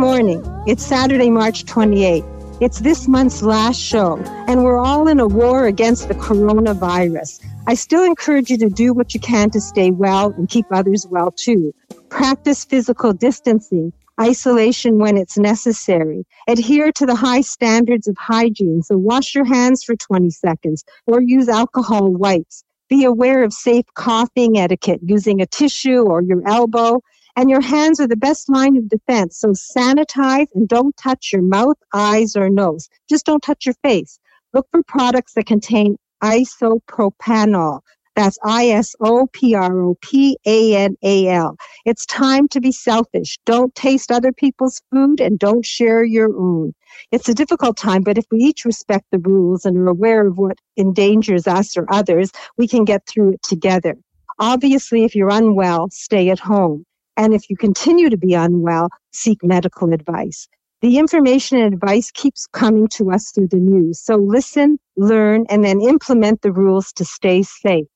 [0.00, 0.42] Morning.
[0.66, 2.24] It's Saturday, March 28th.
[2.62, 4.16] It's this month's last show,
[4.48, 7.44] and we're all in a war against the coronavirus.
[7.66, 11.06] I still encourage you to do what you can to stay well and keep others
[11.10, 11.74] well too.
[12.08, 16.24] Practice physical distancing, isolation when it's necessary.
[16.48, 21.20] Adhere to the high standards of hygiene, so wash your hands for 20 seconds or
[21.20, 22.64] use alcohol wipes.
[22.88, 27.02] Be aware of safe coughing etiquette, using a tissue or your elbow
[27.40, 29.38] and your hands are the best line of defense.
[29.38, 32.90] So sanitize and don't touch your mouth, eyes, or nose.
[33.08, 34.20] Just don't touch your face.
[34.52, 37.80] Look for products that contain isopropanol.
[38.14, 41.56] That's I S O P R O P A N A L.
[41.86, 43.38] It's time to be selfish.
[43.46, 46.74] Don't taste other people's food and don't share your own.
[47.10, 50.36] It's a difficult time, but if we each respect the rules and are aware of
[50.36, 53.96] what endangers us or others, we can get through it together.
[54.38, 56.84] Obviously, if you're unwell, stay at home.
[57.16, 60.48] And if you continue to be unwell, seek medical advice.
[60.82, 64.00] The information and advice keeps coming to us through the news.
[64.00, 67.86] So listen, learn, and then implement the rules to stay safe.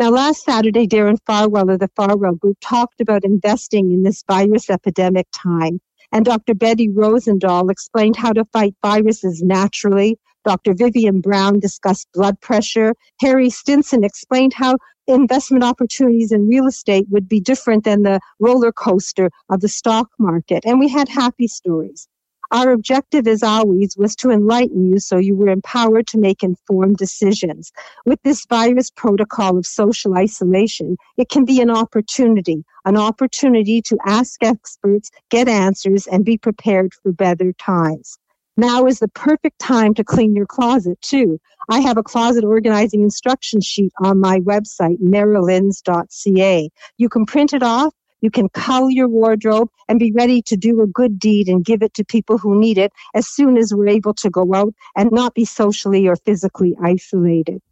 [0.00, 4.70] Now, last Saturday, Darren Farwell of the Farwell Group talked about investing in this virus
[4.70, 5.80] epidemic time.
[6.12, 6.54] And Dr.
[6.54, 10.18] Betty Rosendahl explained how to fight viruses naturally.
[10.48, 10.72] Dr.
[10.72, 12.94] Vivian Brown discussed blood pressure.
[13.20, 18.72] Harry Stinson explained how investment opportunities in real estate would be different than the roller
[18.72, 20.64] coaster of the stock market.
[20.64, 22.08] And we had happy stories.
[22.50, 26.96] Our objective, as always, was to enlighten you so you were empowered to make informed
[26.96, 27.70] decisions.
[28.06, 33.98] With this virus protocol of social isolation, it can be an opportunity, an opportunity to
[34.06, 38.18] ask experts, get answers, and be prepared for better times.
[38.58, 41.38] Now is the perfect time to clean your closet, too.
[41.68, 46.68] I have a closet organizing instruction sheet on my website, marilyns.ca.
[46.96, 50.82] You can print it off, you can cull your wardrobe and be ready to do
[50.82, 53.86] a good deed and give it to people who need it as soon as we're
[53.86, 57.62] able to go out and not be socially or physically isolated.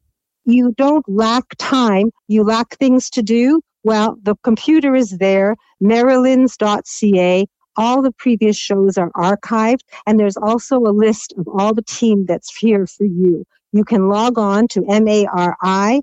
[0.44, 3.60] You don't lack time, you lack things to do.
[3.82, 7.46] Well, the computer is there, marilyns.ca.
[7.76, 12.26] All the previous shows are archived, and there's also a list of all the team
[12.26, 13.44] that's here for you
[13.76, 16.02] you can log on to M-A-R-I-L-Y-N-S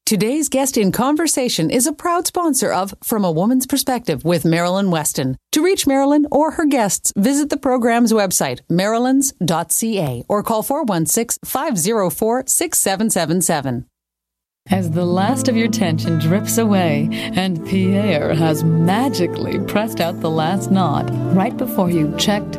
[0.04, 4.90] Today's guest in conversation is a proud sponsor of From a Woman's Perspective with Marilyn
[4.90, 5.38] Weston.
[5.52, 12.44] To reach Marilyn or her guests, visit the program's website, marilyns.ca, or call 416 504
[12.46, 13.86] 6777.
[14.70, 20.30] As the last of your tension drips away and Pierre has magically pressed out the
[20.30, 22.58] last knot right before you checked,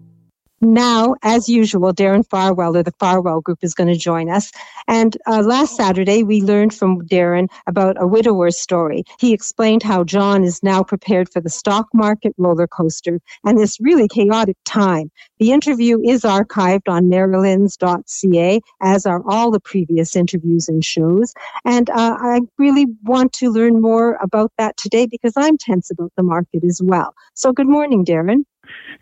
[0.61, 4.51] Now, as usual, Darren Farwell of the Farwell Group is going to join us.
[4.87, 9.03] And uh, last Saturday, we learned from Darren about a widower's story.
[9.19, 13.79] He explained how John is now prepared for the stock market roller coaster and this
[13.81, 15.09] really chaotic time.
[15.39, 21.33] The interview is archived on marilyns.ca, as are all the previous interviews and shows.
[21.65, 26.11] And uh, I really want to learn more about that today because I'm tense about
[26.17, 27.15] the market as well.
[27.33, 28.43] So, good morning, Darren.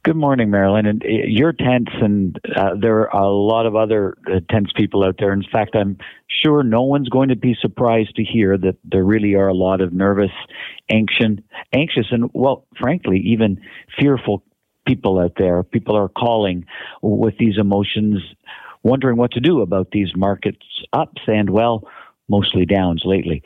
[0.03, 0.85] Good morning, Marilyn.
[0.85, 5.03] And uh, you're tense, and uh, there are a lot of other uh, tense people
[5.03, 5.33] out there.
[5.33, 9.35] In fact, I'm sure no one's going to be surprised to hear that there really
[9.35, 10.31] are a lot of nervous,
[10.89, 11.37] anxious,
[11.73, 13.61] anxious, and well, frankly, even
[13.99, 14.43] fearful
[14.87, 15.63] people out there.
[15.63, 16.65] People are calling
[17.01, 18.21] with these emotions,
[18.83, 21.83] wondering what to do about these markets ups and well
[22.29, 23.43] mostly downs lately.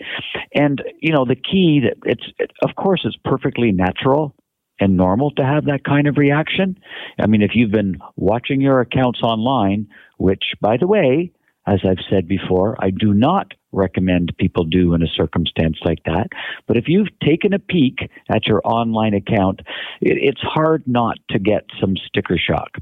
[0.53, 4.35] And you know, the key that it's it, of course it's perfectly natural
[4.79, 6.77] and normal to have that kind of reaction.
[7.19, 9.87] I mean, if you've been watching your accounts online,
[10.17, 11.31] which, by the way,
[11.65, 16.27] as I've said before, I do not recommend people do in a circumstance like that.
[16.67, 19.61] But if you've taken a peek at your online account,
[20.01, 22.75] it, it's hard not to get some sticker shock.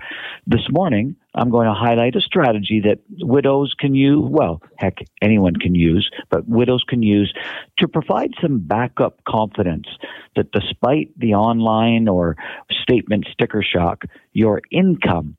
[0.48, 5.56] This morning, I'm going to highlight a strategy that widows can use, well, heck, anyone
[5.56, 7.34] can use, but widows can use
[7.78, 9.88] to provide some backup confidence
[10.36, 12.36] that despite the online or
[12.84, 15.38] statement sticker shock, your income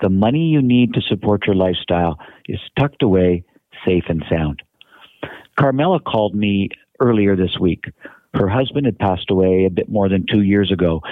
[0.00, 2.18] the money you need to support your lifestyle
[2.48, 3.44] is tucked away,
[3.84, 4.62] safe and sound.
[5.58, 6.68] Carmela called me
[7.00, 7.84] earlier this week.
[8.34, 11.02] Her husband had passed away a bit more than two years ago.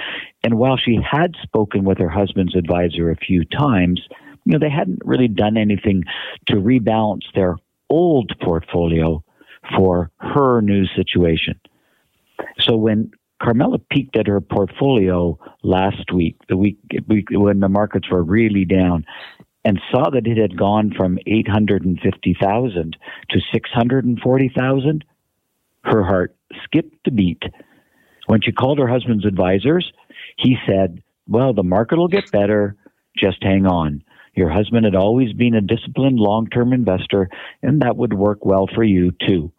[0.43, 4.01] And while she had spoken with her husband's advisor a few times,
[4.45, 6.03] you know, they hadn't really done anything
[6.45, 7.57] to rebalance their
[7.89, 9.21] old portfolio
[9.75, 11.59] for her new situation.
[12.59, 13.11] So when
[13.41, 18.65] Carmela peeked at her portfolio last week, the week, week when the markets were really
[18.65, 19.05] down,
[19.63, 22.97] and saw that it had gone from 850,000
[23.29, 25.05] to 640,000.
[25.83, 27.43] Her heart skipped a beat.
[28.27, 29.91] When she called her husband's advisors,
[30.37, 32.75] he said, Well, the market will get better.
[33.17, 34.03] Just hang on.
[34.35, 37.29] Your husband had always been a disciplined long term investor,
[37.61, 39.51] and that would work well for you, too.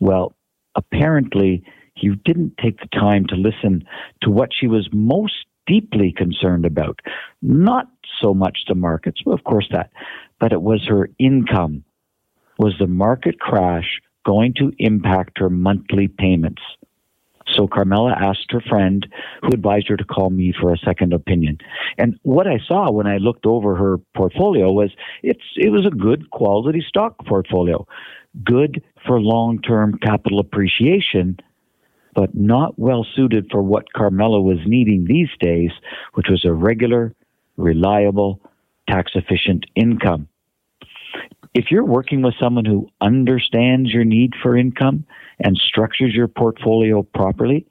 [0.00, 0.34] Well,
[0.74, 1.64] apparently,
[2.00, 3.84] he didn't take the time to listen
[4.22, 7.00] to what she was most deeply concerned about.
[7.42, 7.88] Not
[8.20, 9.90] so much the markets, well, of course that,
[10.38, 11.84] but it was her income.
[12.58, 16.62] Was the market crash going to impact her monthly payments?
[17.54, 19.06] So Carmela asked her friend,
[19.42, 21.58] who advised her to call me for a second opinion.
[21.98, 24.90] And what I saw when I looked over her portfolio was
[25.22, 27.86] it's it was a good quality stock portfolio,
[28.44, 31.38] good for long-term capital appreciation,
[32.14, 35.70] but not well suited for what Carmelo was needing these days,
[36.14, 37.14] which was a regular,
[37.56, 38.40] reliable,
[38.88, 40.28] tax efficient income.
[41.54, 45.04] If you're working with someone who understands your need for income
[45.40, 47.66] and structures your portfolio properly,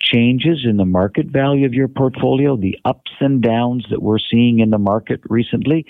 [0.00, 4.60] changes in the market value of your portfolio, the ups and downs that we're seeing
[4.60, 5.86] in the market recently,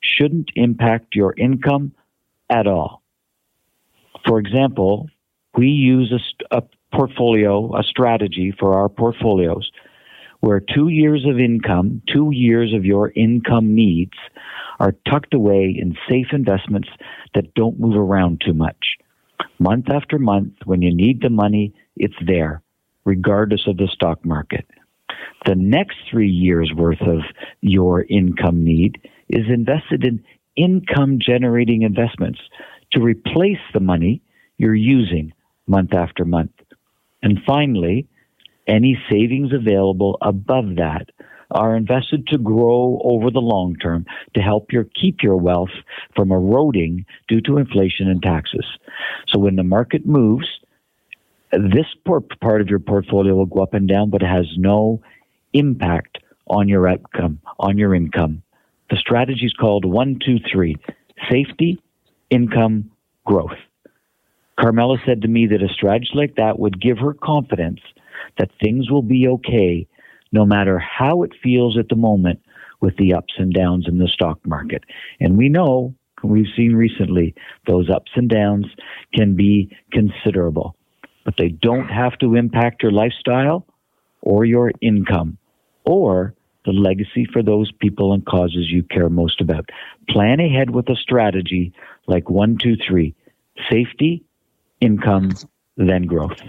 [0.00, 1.92] shouldn't impact your income
[2.50, 3.02] at all.
[4.26, 5.08] For example,
[5.56, 6.12] we use
[6.50, 6.62] a, a
[6.94, 9.70] portfolio, a strategy for our portfolios
[10.40, 14.12] where two years of income, two years of your income needs
[14.78, 16.88] are tucked away in safe investments
[17.34, 18.96] that don't move around too much.
[19.58, 22.62] Month after month, when you need the money, it's there,
[23.04, 24.66] regardless of the stock market.
[25.46, 27.20] The next three years worth of
[27.62, 30.22] your income need is invested in
[30.56, 32.40] income generating investments
[32.92, 34.22] to replace the money
[34.58, 35.32] you're using
[35.66, 36.52] month after month.
[37.24, 38.06] And finally,
[38.66, 41.08] any savings available above that
[41.50, 44.04] are invested to grow over the long term
[44.34, 45.70] to help your keep your wealth
[46.14, 48.66] from eroding due to inflation and taxes.
[49.28, 50.46] So when the market moves,
[51.50, 55.00] this part of your portfolio will go up and down, but it has no
[55.54, 58.42] impact on your outcome, on your income.
[58.90, 60.76] The strategy is called one, two, three:
[61.30, 61.80] safety,
[62.28, 62.90] income,
[63.24, 63.56] growth.
[64.58, 67.80] Carmela said to me that a strategy like that would give her confidence
[68.38, 69.86] that things will be okay
[70.32, 72.40] no matter how it feels at the moment
[72.80, 74.84] with the ups and downs in the stock market.
[75.20, 77.34] And we know, we've seen recently,
[77.66, 78.66] those ups and downs
[79.14, 80.76] can be considerable,
[81.24, 83.66] but they don't have to impact your lifestyle
[84.22, 85.38] or your income
[85.84, 86.34] or
[86.64, 89.68] the legacy for those people and causes you care most about.
[90.08, 91.72] Plan ahead with a strategy
[92.06, 93.14] like one, two, three
[93.70, 94.24] safety,
[94.80, 95.32] income,
[95.76, 96.40] then growth.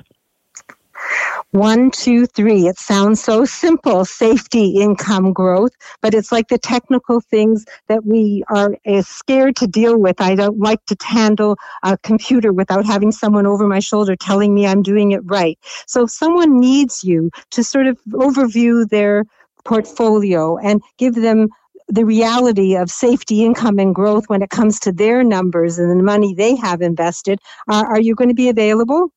[1.52, 2.68] One, two, three.
[2.68, 8.44] It sounds so simple safety, income, growth, but it's like the technical things that we
[8.50, 10.20] are uh, scared to deal with.
[10.20, 14.68] I don't like to handle a computer without having someone over my shoulder telling me
[14.68, 15.58] I'm doing it right.
[15.88, 19.24] So if someone needs you to sort of overview their
[19.64, 21.48] portfolio and give them
[21.88, 26.04] the reality of safety, income, and growth when it comes to their numbers and the
[26.04, 27.40] money they have invested,
[27.70, 29.10] uh, are you going to be available?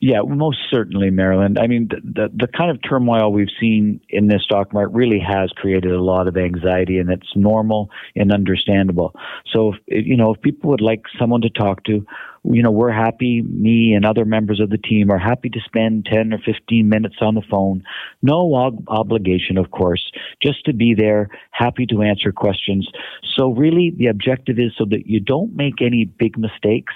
[0.00, 1.58] Yeah, most certainly, Marilyn.
[1.58, 5.20] I mean, the, the, the kind of turmoil we've seen in this stock market really
[5.20, 9.14] has created a lot of anxiety, and it's normal and understandable.
[9.52, 12.06] So, if, you know, if people would like someone to talk to,
[12.46, 13.40] you know, we're happy.
[13.40, 17.16] Me and other members of the team are happy to spend ten or fifteen minutes
[17.20, 17.82] on the phone.
[18.22, 20.12] No ob- obligation, of course,
[20.42, 22.86] just to be there, happy to answer questions.
[23.34, 26.92] So, really, the objective is so that you don't make any big mistakes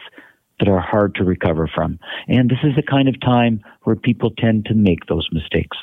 [0.58, 1.98] that are hard to recover from.
[2.26, 5.76] And this is the kind of time where people tend to make those mistakes.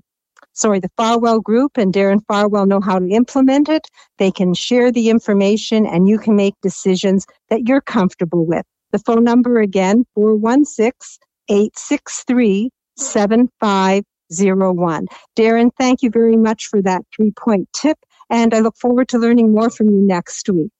[0.59, 3.87] sorry, the Farwell Group and Darren Farwell know how to implement it.
[4.17, 8.65] They can share the information and you can make decisions that you're comfortable with.
[8.91, 15.07] The phone number again, 416 863 7501.
[15.37, 17.97] Darren, thank you very much for that three point tip,
[18.29, 20.71] and I look forward to learning more from you next week.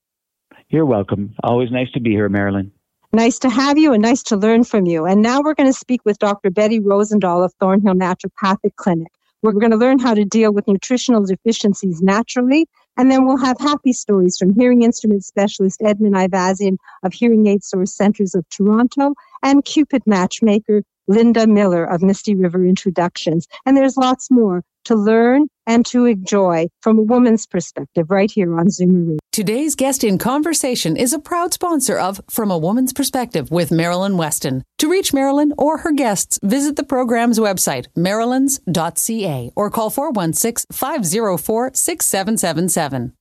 [0.70, 1.34] You're welcome.
[1.44, 2.72] Always nice to be here, Marilyn.
[3.12, 5.06] Nice to have you and nice to learn from you.
[5.06, 6.52] And now we're going to speak with Dr.
[6.52, 9.12] Betty Rosendahl of Thornhill Naturopathic Clinic.
[9.42, 12.68] We're going to learn how to deal with nutritional deficiencies naturally.
[12.98, 17.64] And then we'll have happy stories from hearing instrument specialist Edmund Ivazian of Hearing Aid
[17.64, 23.48] Source Centers of Toronto and Cupid matchmaker Linda Miller of Misty River Introductions.
[23.66, 28.58] And there's lots more to learn and to enjoy from a woman's perspective right here
[28.60, 33.50] on Zoomer Today's guest in conversation is a proud sponsor of From a Woman's Perspective
[33.50, 34.66] with Marilyn Weston.
[34.80, 41.72] To reach Marilyn or her guests, visit the program's website, marilyns.ca, or call 416 504
[41.74, 43.14] 6777.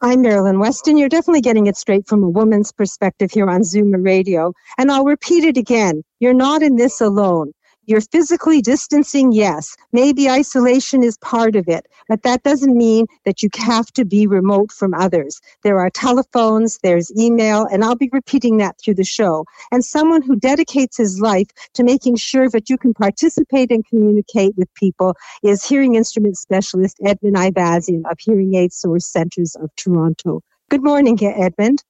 [0.00, 0.96] I'm Marilyn Weston.
[0.96, 4.52] You're definitely getting it straight from a woman's perspective here on Zoomer Radio.
[4.76, 6.02] And I'll repeat it again.
[6.18, 7.52] You're not in this alone.
[7.88, 9.74] You're physically distancing, yes.
[9.92, 14.26] Maybe isolation is part of it, but that doesn't mean that you have to be
[14.26, 15.40] remote from others.
[15.62, 19.46] There are telephones, there's email, and I'll be repeating that through the show.
[19.72, 24.52] And someone who dedicates his life to making sure that you can participate and communicate
[24.58, 30.42] with people is hearing instrument specialist Edmund Ivazian of Hearing Aid Source Centers of Toronto.
[30.68, 31.82] Good morning, Edmund.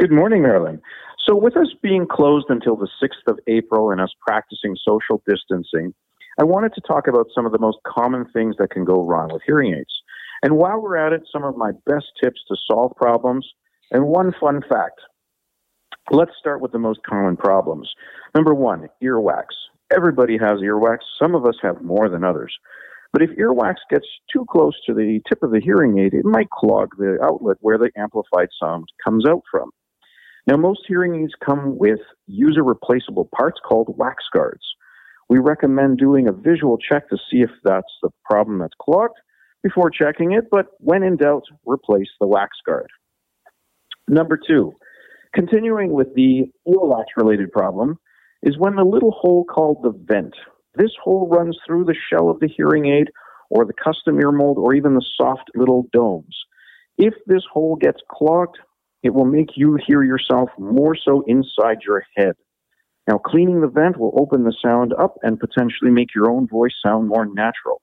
[0.00, 0.82] Good morning, Marilyn.
[1.28, 5.92] So, with us being closed until the 6th of April and us practicing social distancing,
[6.40, 9.28] I wanted to talk about some of the most common things that can go wrong
[9.30, 10.02] with hearing aids.
[10.42, 13.46] And while we're at it, some of my best tips to solve problems
[13.90, 15.02] and one fun fact.
[16.10, 17.90] Let's start with the most common problems.
[18.34, 19.48] Number one, earwax.
[19.94, 20.98] Everybody has earwax.
[21.20, 22.56] Some of us have more than others.
[23.12, 26.48] But if earwax gets too close to the tip of the hearing aid, it might
[26.48, 29.70] clog the outlet where the amplified sound comes out from.
[30.48, 34.64] Now, most hearing aids come with user replaceable parts called wax guards.
[35.28, 39.18] We recommend doing a visual check to see if that's the problem that's clogged
[39.62, 42.88] before checking it, but when in doubt, replace the wax guard.
[44.08, 44.72] Number two,
[45.34, 47.98] continuing with the earwax related problem,
[48.42, 50.34] is when the little hole called the vent.
[50.76, 53.08] This hole runs through the shell of the hearing aid
[53.50, 56.38] or the custom ear mold or even the soft little domes.
[56.96, 58.56] If this hole gets clogged,
[59.02, 62.34] it will make you hear yourself more so inside your head.
[63.08, 66.74] Now, cleaning the vent will open the sound up and potentially make your own voice
[66.84, 67.80] sound more natural.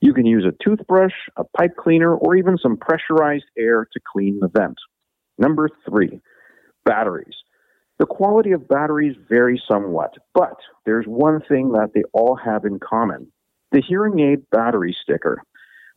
[0.00, 4.40] You can use a toothbrush, a pipe cleaner, or even some pressurized air to clean
[4.40, 4.76] the vent.
[5.38, 6.20] Number three,
[6.84, 7.34] batteries.
[7.98, 12.78] The quality of batteries varies somewhat, but there's one thing that they all have in
[12.78, 13.32] common
[13.72, 15.42] the hearing aid battery sticker.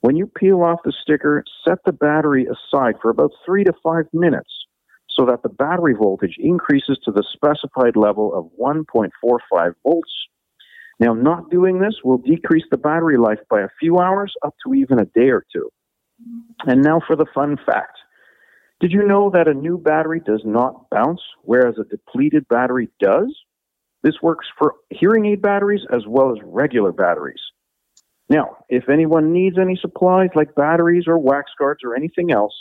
[0.02, 4.06] When you peel off the sticker, set the battery aside for about three to five
[4.14, 4.50] minutes
[5.10, 10.12] so that the battery voltage increases to the specified level of 1.45 volts.
[11.00, 14.74] Now, not doing this will decrease the battery life by a few hours up to
[14.74, 15.70] even a day or two.
[16.66, 17.98] And now for the fun fact.
[18.80, 23.36] Did you know that a new battery does not bounce, whereas a depleted battery does?
[24.04, 27.42] This works for hearing aid batteries as well as regular batteries.
[28.30, 32.54] Now, if anyone needs any supplies like batteries or wax guards or anything else,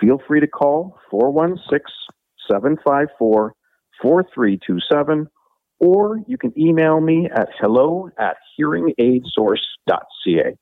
[0.00, 1.80] feel free to call 416
[2.48, 3.54] 754
[4.00, 5.28] 4327
[5.78, 10.56] or you can email me at hello at hearingaidsource.ca.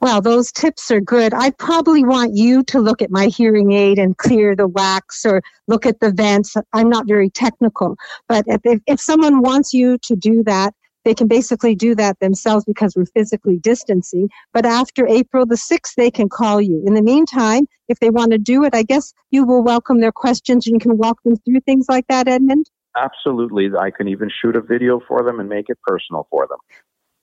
[0.00, 1.32] Well, those tips are good.
[1.32, 5.42] I probably want you to look at my hearing aid and clear the wax or
[5.68, 6.56] look at the vents.
[6.72, 7.96] I'm not very technical,
[8.28, 12.64] but if, if someone wants you to do that, they can basically do that themselves
[12.64, 14.28] because we're physically distancing.
[14.52, 16.82] But after April the 6th, they can call you.
[16.86, 20.12] In the meantime, if they want to do it, I guess you will welcome their
[20.12, 22.70] questions and you can walk them through things like that, Edmund?
[22.96, 23.70] Absolutely.
[23.78, 26.58] I can even shoot a video for them and make it personal for them.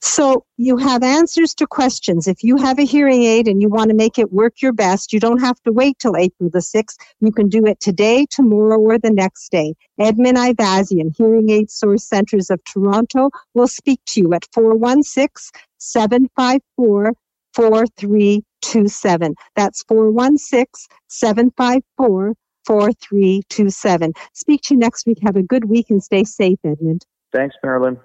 [0.04, 2.26] So you have answers to questions.
[2.26, 5.12] If you have a hearing aid and you want to make it work your best,
[5.12, 6.96] you don't have to wait till April the 6th.
[7.20, 9.74] You can do it today, tomorrow, or the next day.
[10.00, 17.12] Edmund Ivazian, Hearing Aid Source Centers of Toronto, will speak to you at 416 754
[17.54, 19.34] 4327.
[19.54, 20.66] That's 416
[21.06, 22.34] 754
[22.66, 24.12] 4327.
[24.32, 25.18] Speak to you next week.
[25.22, 27.06] Have a good week and stay safe, Edmund.
[27.32, 28.00] Thanks, Marilyn.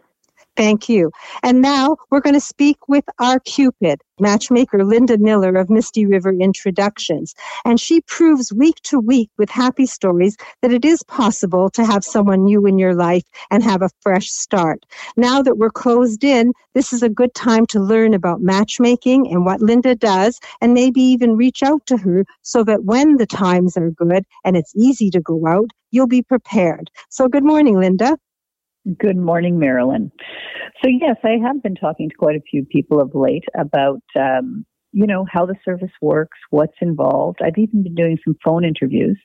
[0.58, 1.12] Thank you.
[1.44, 6.32] And now we're going to speak with our Cupid, matchmaker Linda Miller of Misty River
[6.34, 7.36] Introductions.
[7.64, 12.04] And she proves week to week with happy stories that it is possible to have
[12.04, 14.84] someone new in your life and have a fresh start.
[15.16, 19.46] Now that we're closed in, this is a good time to learn about matchmaking and
[19.46, 23.78] what Linda does, and maybe even reach out to her so that when the times
[23.78, 26.90] are good and it's easy to go out, you'll be prepared.
[27.10, 28.18] So, good morning, Linda.
[28.96, 30.12] Good morning, Marilyn.
[30.82, 34.66] So, yes, I have been talking to quite a few people of late about, um,
[34.94, 37.40] you know, how the service works, what's involved.
[37.44, 39.20] I've even been doing some phone interviews.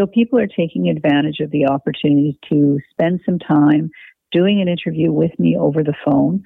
[0.00, 3.90] So, people are taking advantage of the opportunity to spend some time
[4.32, 6.42] doing an interview with me over the phone.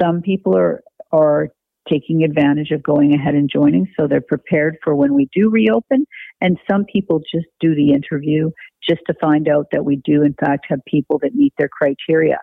[0.00, 1.50] Some people are, are
[1.88, 6.06] taking advantage of going ahead and joining so they're prepared for when we do reopen.
[6.40, 8.50] And some people just do the interview
[8.88, 12.38] just to find out that we do, in fact, have people that meet their criteria.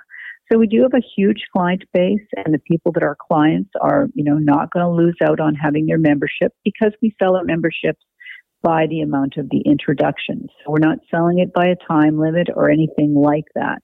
[0.52, 4.08] So we do have a huge client base, and the people that are clients are,
[4.14, 7.46] you know, not going to lose out on having their membership because we sell our
[7.46, 8.04] memberships
[8.64, 10.50] by the amount of the introductions.
[10.64, 13.82] So we're not selling it by a time limit or anything like that.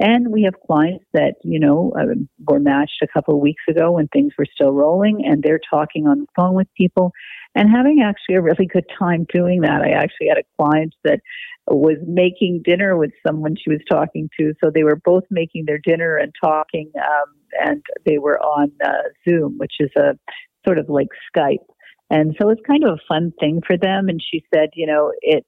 [0.00, 2.14] And we have clients that, you know, uh,
[2.46, 6.06] were matched a couple of weeks ago when things were still rolling and they're talking
[6.06, 7.12] on the phone with people
[7.54, 9.82] and having actually a really good time doing that.
[9.82, 11.20] I actually had a client that
[11.68, 14.54] was making dinner with someone she was talking to.
[14.62, 19.08] So they were both making their dinner and talking, um, and they were on uh,
[19.28, 20.18] Zoom, which is a
[20.66, 21.64] sort of like Skype.
[22.10, 24.08] And so it's kind of a fun thing for them.
[24.08, 25.44] And she said, you know, it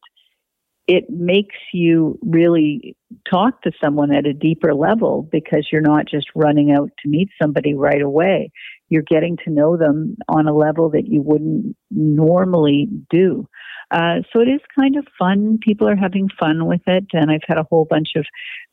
[0.88, 2.96] it makes you really
[3.30, 7.28] talk to someone at a deeper level because you're not just running out to meet
[7.40, 8.50] somebody right away.
[8.88, 13.46] You're getting to know them on a level that you wouldn't normally do.
[13.90, 15.58] Uh, so it is kind of fun.
[15.60, 18.24] People are having fun with it, and I've had a whole bunch of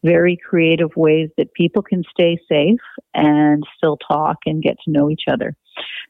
[0.04, 2.80] very creative ways that people can stay safe
[3.14, 5.56] and still talk and get to know each other.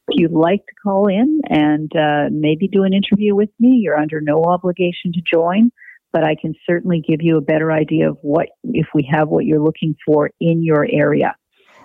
[0.08, 3.98] If you'd like to call in and uh, maybe do an interview with me, you're
[3.98, 5.72] under no obligation to join,
[6.14, 9.46] but I can certainly give you a better idea of what if we have what
[9.46, 11.36] you're looking for in your area.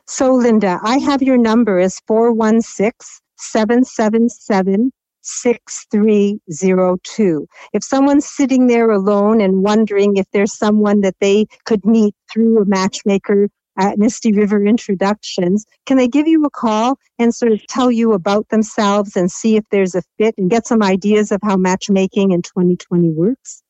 [0.07, 2.93] So, Linda, I have your number as 416
[3.37, 7.47] 777 6302.
[7.73, 12.61] If someone's sitting there alone and wondering if there's someone that they could meet through
[12.61, 13.49] a matchmaker
[13.81, 18.13] at Misty River Introductions, can they give you a call and sort of tell you
[18.13, 22.31] about themselves and see if there's a fit and get some ideas of how matchmaking
[22.31, 23.63] in 2020 works?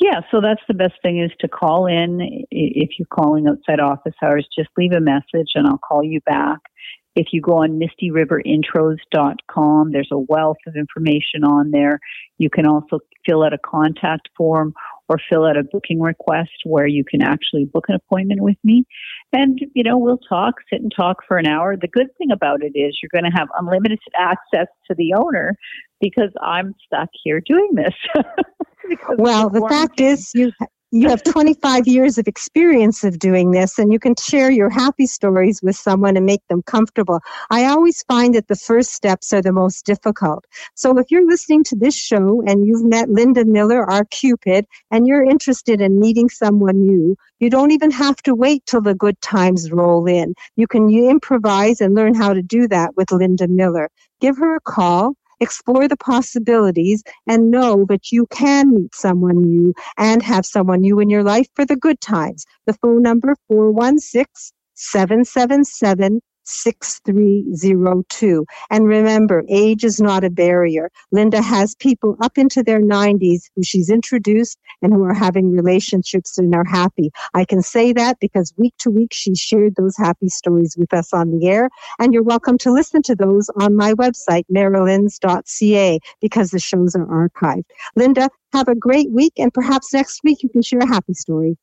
[0.00, 2.44] Yeah, so that's the best thing is to call in.
[2.50, 6.60] If you're calling outside office hours, just leave a message and I'll call you back.
[7.14, 12.00] If you go on mistyriverintros.com, there's a wealth of information on there.
[12.38, 14.72] You can also fill out a contact form
[15.12, 18.86] or fill out a booking request where you can actually book an appointment with me.
[19.32, 21.76] And, you know, we'll talk, sit and talk for an hour.
[21.76, 25.54] The good thing about it is you're going to have unlimited access to the owner
[26.00, 27.94] because I'm stuck here doing this.
[29.18, 30.50] well, the fact is you
[30.94, 35.06] you have 25 years of experience of doing this and you can share your happy
[35.06, 37.18] stories with someone and make them comfortable.
[37.48, 40.44] I always find that the first steps are the most difficult.
[40.74, 45.06] So if you're listening to this show and you've met Linda Miller, our Cupid, and
[45.06, 49.18] you're interested in meeting someone new, you don't even have to wait till the good
[49.22, 50.34] times roll in.
[50.56, 53.88] You can improvise and learn how to do that with Linda Miller.
[54.20, 59.74] Give her a call explore the possibilities and know that you can meet someone new
[59.98, 62.44] and have someone new in your life for the good times.
[62.66, 68.46] The phone number 416 777 6302.
[68.70, 70.90] And remember, age is not a barrier.
[71.10, 76.38] Linda has people up into their 90s who she's introduced and who are having relationships
[76.38, 77.10] and are happy.
[77.34, 81.12] I can say that because week to week she shared those happy stories with us
[81.12, 81.70] on the air.
[81.98, 87.06] And you're welcome to listen to those on my website, marilyns.ca, because the shows are
[87.06, 87.64] archived.
[87.96, 91.56] Linda, have a great week, and perhaps next week you can share a happy story.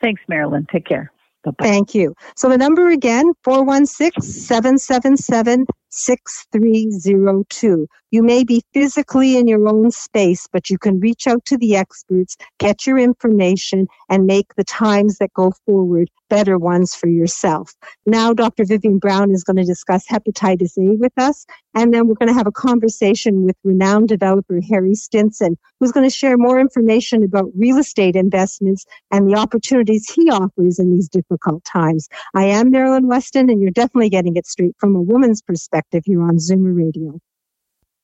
[0.00, 0.66] Thanks, Marilyn.
[0.70, 1.10] Take care.
[1.44, 1.64] Bye-bye.
[1.64, 2.14] Thank you.
[2.36, 7.86] So the number again, 416 777 6302.
[8.10, 11.76] You may be physically in your own space, but you can reach out to the
[11.76, 17.74] experts, get your information, and make the times that go forward better ones for yourself.
[18.06, 18.64] Now, Dr.
[18.64, 22.34] Vivian Brown is going to discuss hepatitis A with us, and then we're going to
[22.34, 27.50] have a conversation with renowned developer Harry Stinson, who's going to share more information about
[27.54, 32.08] real estate investments and the opportunities he offers in these difficult times.
[32.34, 36.22] I am Marilyn Weston, and you're definitely getting it straight from a woman's perspective here
[36.22, 37.18] on Zoomer Radio.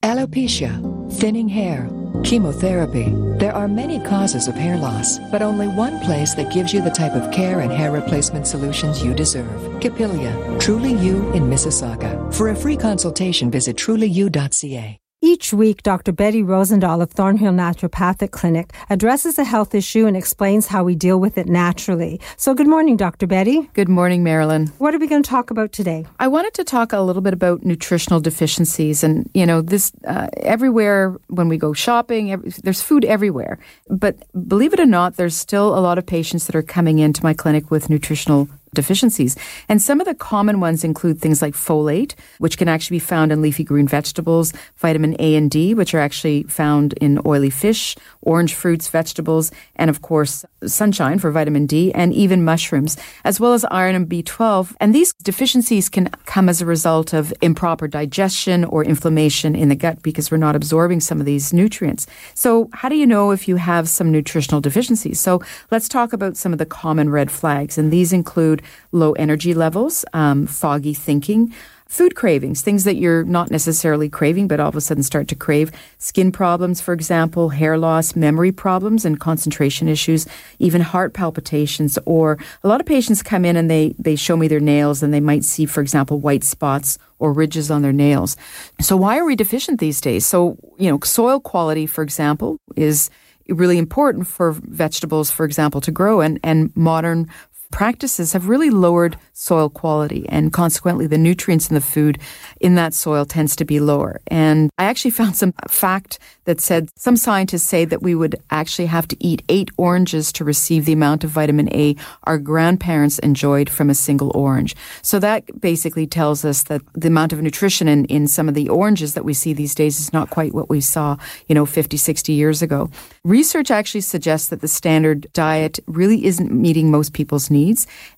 [0.03, 1.89] Alopecia, thinning hair,
[2.25, 3.11] chemotherapy.
[3.39, 6.91] There are many causes of hair loss, but only one place that gives you the
[6.91, 9.81] type of care and hair replacement solutions you deserve.
[9.81, 12.33] Capilia, Truly You in Mississauga.
[12.35, 14.99] For a free consultation, visit trulyu.ca.
[15.29, 16.11] Each week, Dr.
[16.13, 21.21] Betty Rosendahl of Thornhill Naturopathic Clinic addresses a health issue and explains how we deal
[21.21, 22.19] with it naturally.
[22.39, 23.27] So, good morning, Dr.
[23.27, 23.69] Betty.
[23.75, 24.69] Good morning, Marilyn.
[24.79, 26.07] What are we going to talk about today?
[26.19, 29.05] I wanted to talk a little bit about nutritional deficiencies.
[29.05, 33.59] And, you know, this uh, everywhere when we go shopping, every, there's food everywhere.
[33.91, 34.17] But
[34.49, 37.35] believe it or not, there's still a lot of patients that are coming into my
[37.35, 39.37] clinic with nutritional deficiencies.
[39.69, 43.33] And some of the common ones include things like folate, which can actually be found
[43.33, 47.97] in leafy green vegetables, vitamin A and D, which are actually found in oily fish,
[48.23, 53.53] orange fruits, vegetables, and of course, sunshine for vitamin D, and even mushrooms, as well
[53.53, 54.75] as iron and B12.
[54.81, 59.77] And these deficiencies can come as a result of improper digestion or inflammation in the
[59.77, 62.07] gut because we're not absorbing some of these nutrients.
[62.35, 65.21] So, how do you know if you have some nutritional deficiencies?
[65.21, 68.58] So, let's talk about some of the common red flags, and these include
[68.93, 71.53] low energy levels, um, foggy thinking,
[71.89, 75.35] food cravings, things that you're not necessarily craving, but all of a sudden start to
[75.35, 80.27] crave, skin problems, for example, hair loss, memory problems, and concentration issues,
[80.59, 81.99] even heart palpitations.
[82.05, 85.15] Or a lot of patients come in and they, they show me their nails and
[85.15, 88.37] they might see, for example, white spots or ridges on their nails.
[88.81, 90.27] So, why are we deficient these days?
[90.27, 93.09] So, you know, soil quality, for example, is
[93.49, 96.21] really important for vegetables, for example, to grow.
[96.21, 97.31] And, and modern
[97.71, 102.19] practices have really lowered soil quality and consequently the nutrients in the food
[102.61, 104.21] in that soil tends to be lower.
[104.27, 108.87] And I actually found some fact that said some scientists say that we would actually
[108.87, 113.69] have to eat eight oranges to receive the amount of vitamin A our grandparents enjoyed
[113.69, 114.75] from a single orange.
[115.03, 118.69] So that basically tells us that the amount of nutrition in, in some of the
[118.69, 121.17] oranges that we see these days is not quite what we saw,
[121.49, 122.91] you know, 50, 60 years ago.
[123.25, 127.58] Research actually suggests that the standard diet really isn't meeting most people's needs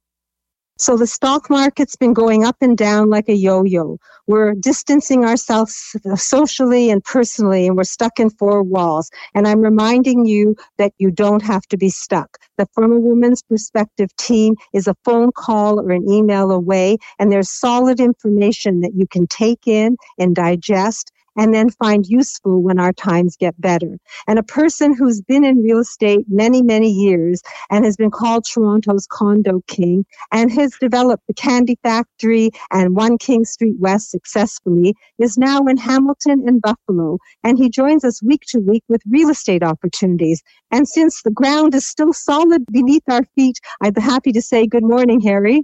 [0.81, 3.99] So the stock market's been going up and down like a yo-yo.
[4.25, 9.11] We're distancing ourselves socially and personally, and we're stuck in four walls.
[9.35, 12.35] And I'm reminding you that you don't have to be stuck.
[12.57, 17.31] The From a Woman's Perspective team is a phone call or an email away, and
[17.31, 21.11] there's solid information that you can take in and digest
[21.41, 23.97] and then find useful when our times get better.
[24.27, 28.45] And a person who's been in real estate many, many years and has been called
[28.45, 34.93] Toronto's condo king and has developed the Candy Factory and One King Street West successfully
[35.17, 37.17] is now in Hamilton and Buffalo.
[37.43, 40.43] And he joins us week to week with real estate opportunities.
[40.69, 44.67] And since the ground is still solid beneath our feet, I'd be happy to say
[44.67, 45.63] good morning, Harry.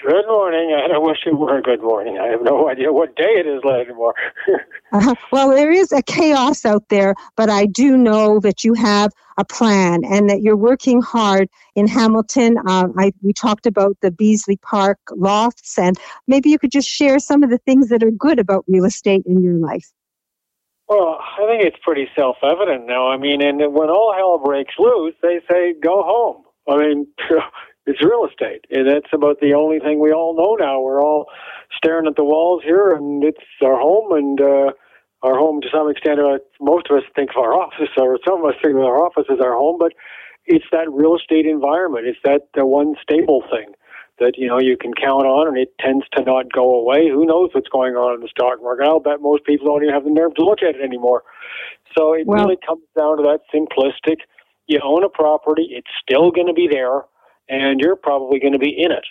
[0.00, 0.78] Good morning.
[0.80, 2.18] I don't wish it were a good morning.
[2.18, 4.14] I have no idea what day it is anymore.
[4.92, 5.14] uh-huh.
[5.32, 9.44] Well, there is a chaos out there, but I do know that you have a
[9.44, 12.58] plan and that you're working hard in Hamilton.
[12.64, 17.18] Uh, I, we talked about the Beasley Park lofts, and maybe you could just share
[17.18, 19.90] some of the things that are good about real estate in your life.
[20.88, 23.10] Well, I think it's pretty self evident now.
[23.10, 26.44] I mean, and when all hell breaks loose, they say, go home.
[26.68, 27.06] I mean,
[27.88, 28.66] it's real estate.
[28.70, 30.80] And that's about the only thing we all know now.
[30.80, 31.26] We're all
[31.74, 34.72] staring at the walls here, and it's our home, and uh,
[35.22, 36.20] our home to some extent.
[36.20, 39.00] Uh, most of us think of our office, or some of us think of our
[39.00, 39.92] office as our home, but
[40.44, 42.06] it's that real estate environment.
[42.06, 43.72] It's that the one stable thing
[44.20, 47.08] that you know you can count on, and it tends to not go away.
[47.08, 48.84] Who knows what's going on in the stock market?
[48.84, 51.24] I'll bet most people don't even have the nerve to look at it anymore.
[51.96, 54.28] So it well, really comes down to that simplistic.
[54.66, 57.08] You own a property; it's still going to be there
[57.48, 59.04] and you're probably going to be in it.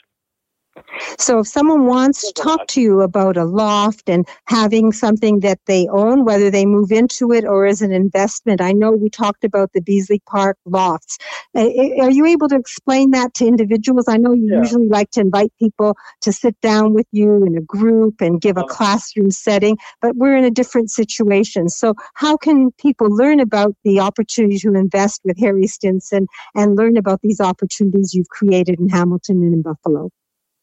[1.17, 5.59] So if someone wants to talk to you about a loft and having something that
[5.65, 9.43] they own, whether they move into it or as an investment, I know we talked
[9.43, 11.17] about the Beasley Park lofts.
[11.55, 14.07] Are you able to explain that to individuals?
[14.07, 14.59] I know you yeah.
[14.59, 18.57] usually like to invite people to sit down with you in a group and give
[18.57, 18.73] a uh-huh.
[18.73, 21.69] classroom setting, but we're in a different situation.
[21.69, 26.97] So how can people learn about the opportunity to invest with Harry Stinson and learn
[26.97, 30.09] about these opportunities you've created in Hamilton and in Buffalo?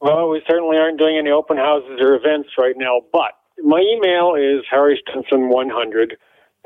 [0.05, 4.35] Well, we certainly aren't doing any open houses or events right now, but my email
[4.37, 6.13] is harrystinson100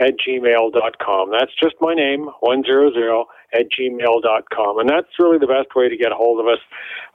[0.00, 1.30] at gmail.com.
[1.30, 3.22] That's just my name, 100
[3.54, 4.78] at gmail.com.
[4.80, 6.58] And that's really the best way to get a hold of us.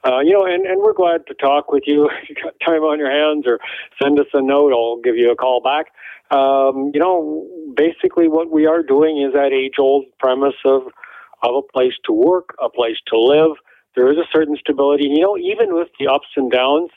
[0.05, 2.09] Uh, you know, and, and we're glad to talk with you.
[2.23, 3.59] If you got time on your hands or
[4.01, 5.88] send us a note, I'll give you a call back.
[6.31, 10.83] Um, you know, basically what we are doing is that age old premise of,
[11.43, 13.57] of a place to work, a place to live.
[13.95, 15.06] There is a certain stability.
[15.06, 16.89] You know, even with the ups and downs,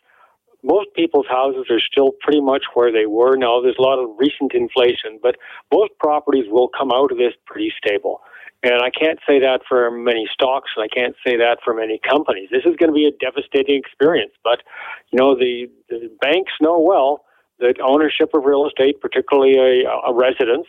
[0.63, 3.37] most people's houses are still pretty much where they were.
[3.37, 5.37] Now, there's a lot of recent inflation, but
[5.73, 8.21] most properties will come out of this pretty stable.
[8.63, 12.01] And I can't say that for many stocks, and I can't say that for many
[12.09, 12.49] companies.
[12.51, 14.33] This is going to be a devastating experience.
[14.43, 14.63] But,
[15.11, 17.25] you know, the, the banks know well
[17.61, 20.67] that ownership of real estate, particularly a, a residence,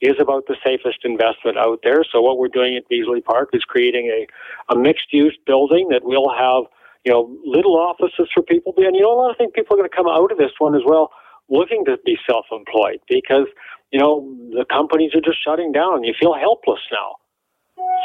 [0.00, 2.04] is about the safest investment out there.
[2.10, 6.04] So what we're doing at Beasley Park is creating a, a mixed use building that
[6.04, 6.70] will have
[7.04, 8.72] you know, little offices for people.
[8.76, 10.52] And you know, a lot of think people are going to come out of this
[10.58, 11.10] one as well
[11.50, 13.46] looking to be self-employed because,
[13.92, 16.02] you know, the companies are just shutting down.
[16.02, 17.16] You feel helpless now.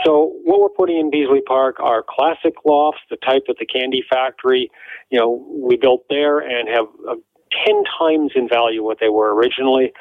[0.04, 4.04] So what we're putting in Beasley Park are classic lofts, the type that the Candy
[4.10, 4.70] Factory,
[5.10, 7.16] you know, we built there and have uh,
[7.66, 9.92] 10 times in value what they were originally.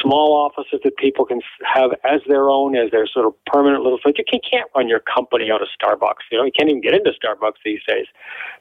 [0.00, 3.98] Small offices that people can have as their own, as their sort of permanent little
[4.02, 4.14] thing.
[4.16, 6.30] You can't run your company out of Starbucks.
[6.30, 8.06] You know, you can't even get into Starbucks these days.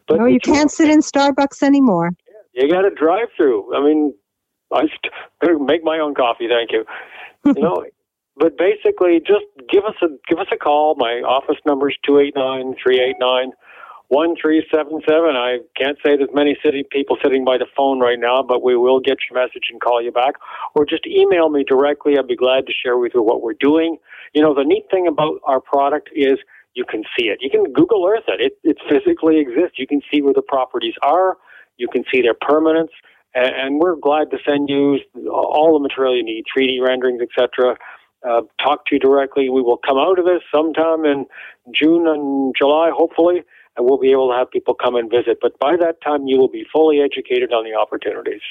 [0.08, 2.12] But no, you can't sit in Starbucks anymore.
[2.54, 3.76] You got to drive through.
[3.76, 4.14] I mean,
[4.74, 4.84] I
[5.60, 6.48] make my own coffee.
[6.48, 6.86] Thank you.
[7.46, 7.86] You know,
[8.38, 10.96] but basically, just give us a give us a call.
[10.96, 13.52] My office number is two eight nine three eight nine
[14.12, 15.38] 1377.
[15.38, 18.76] I can't say there's many city people sitting by the phone right now, but we
[18.76, 20.34] will get your message and call you back.
[20.76, 22.18] Or just email me directly.
[22.20, 23.96] I'd be glad to share with you what we're doing.
[24.34, 26.40] You know, the neat thing about our product is
[26.74, 27.38] you can see it.
[27.40, 28.42] You can Google Earth it.
[28.42, 29.80] It, it physically exists.
[29.80, 31.38] You can see where the properties are.
[31.78, 32.92] You can see their permanence.
[33.34, 35.00] And, and we're glad to send you
[35.32, 37.78] all the material you need, 3D renderings, etc.
[38.30, 39.50] Uh, talk to you directly.
[39.50, 41.28] We will come out of this sometime in
[41.74, 43.44] June and July, hopefully
[43.78, 45.38] and we'll be able to have people come and visit.
[45.42, 48.42] But by that time, you will be fully educated on the opportunities.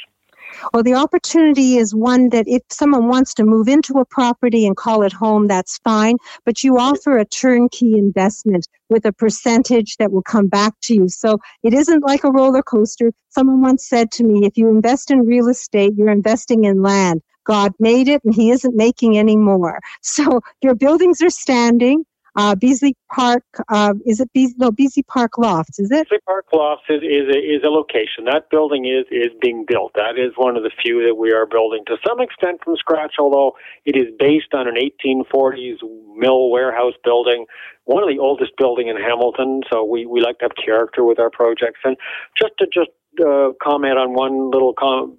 [0.72, 4.76] Well, the opportunity is one that if someone wants to move into a property and
[4.76, 6.16] call it home, that's fine.
[6.44, 11.08] But you offer a turnkey investment with a percentage that will come back to you.
[11.08, 13.12] So it isn't like a roller coaster.
[13.28, 17.22] Someone once said to me, if you invest in real estate, you're investing in land.
[17.44, 19.80] God made it and he isn't making any more.
[20.02, 22.04] So your buildings are standing.
[22.36, 26.08] Uh, Beasley Park, uh, is it Beasley, no, Beasley Park Lofts, is it?
[26.08, 28.24] Beasley Park Lofts is, is, a, is a location.
[28.24, 29.92] That building is, is being built.
[29.94, 33.14] That is one of the few that we are building to some extent from scratch,
[33.18, 35.78] although it is based on an 1840s
[36.16, 37.46] mill warehouse building,
[37.84, 39.62] one of the oldest building in Hamilton.
[39.70, 41.80] So we, we like to have character with our projects.
[41.84, 41.96] And
[42.38, 45.18] just to just uh, comment on one little com-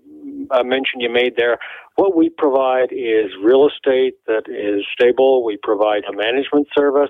[0.51, 1.57] uh, mention you made there,
[1.95, 5.43] what we provide is real estate that is stable.
[5.43, 7.09] We provide a management service.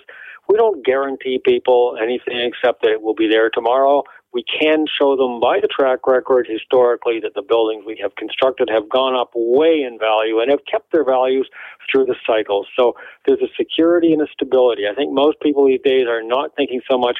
[0.49, 4.03] We don't guarantee people anything except that it will be there tomorrow.
[4.33, 8.69] We can show them by the track record historically that the buildings we have constructed
[8.73, 11.49] have gone up way in value and have kept their values
[11.91, 12.67] through the cycles.
[12.77, 14.83] So there's a security and a stability.
[14.89, 17.17] I think most people these days are not thinking so much,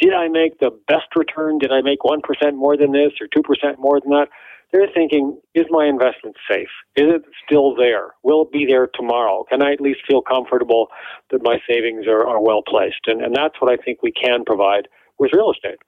[0.00, 1.58] did I make the best return?
[1.58, 2.20] Did I make 1%
[2.54, 4.28] more than this or 2% more than that?
[4.72, 6.68] They're thinking, is my investment safe?
[6.96, 8.14] Is it still there?
[8.22, 9.44] Will it be there tomorrow?
[9.48, 10.88] Can I at least feel comfortable
[11.30, 13.06] that my savings are, are well placed?
[13.06, 15.78] And, and that's what I think we can provide with real estate.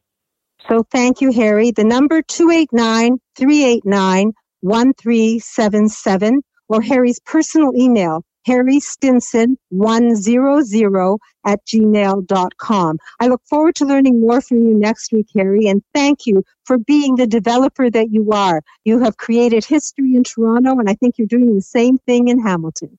[0.69, 1.71] So thank you, Harry.
[1.71, 12.99] The number 289 389 1377 or Harry's personal email, Harry Stinson 100 at gmail.com.
[13.21, 16.79] I look forward to learning more from you next week, Harry, and thank you for
[16.79, 18.63] being the developer that you are.
[18.85, 22.41] You have created history in Toronto, and I think you're doing the same thing in
[22.41, 22.99] Hamilton.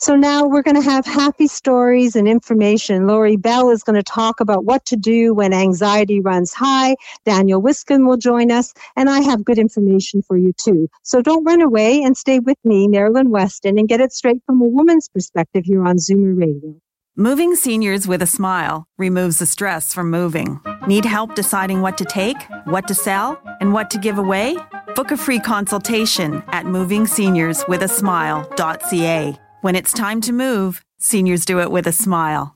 [0.00, 3.08] So now we're going to have happy stories and information.
[3.08, 6.94] Lori Bell is going to talk about what to do when anxiety runs high.
[7.24, 10.88] Daniel Wiskin will join us, and I have good information for you too.
[11.02, 14.60] So don't run away and stay with me, Marilyn Weston, and get it straight from
[14.60, 16.76] a woman's perspective here on Zoomer Radio.
[17.16, 20.60] Moving seniors with a smile removes the stress from moving.
[20.86, 24.56] Need help deciding what to take, what to sell, and what to give away?
[24.94, 29.38] Book a free consultation at movingseniorswithasmile.ca.
[29.60, 32.54] When it's time to move, seniors do it with a smile.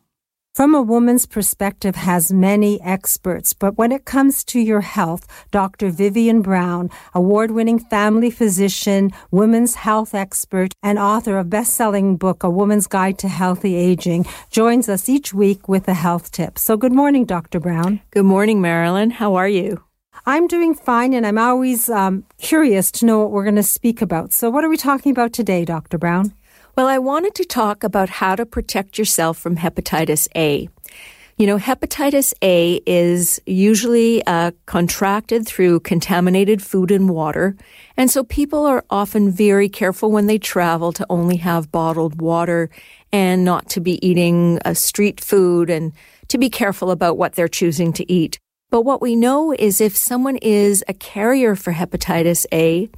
[0.54, 5.90] From a woman's perspective has many experts, but when it comes to your health, Dr.
[5.90, 12.86] Vivian Brown, award-winning family physician, women's health expert, and author of best-selling book A Woman's
[12.86, 16.56] Guide to Healthy Aging, joins us each week with a health tip.
[16.56, 17.58] So good morning, Dr.
[17.58, 18.00] Brown.
[18.12, 19.10] Good morning, Marilyn.
[19.10, 19.82] How are you?
[20.24, 24.02] I'm doing fine, and I'm always um, curious to know what we're going to speak
[24.02, 24.32] about.
[24.32, 25.98] So what are we talking about today, Dr.
[25.98, 26.32] Brown?
[26.74, 30.70] Well, I wanted to talk about how to protect yourself from hepatitis A.
[31.36, 37.56] You know, hepatitis A is usually uh, contracted through contaminated food and water.
[37.98, 42.70] And so people are often very careful when they travel to only have bottled water
[43.12, 45.92] and not to be eating uh, street food and
[46.28, 48.38] to be careful about what they're choosing to eat.
[48.70, 52.88] But what we know is if someone is a carrier for hepatitis A,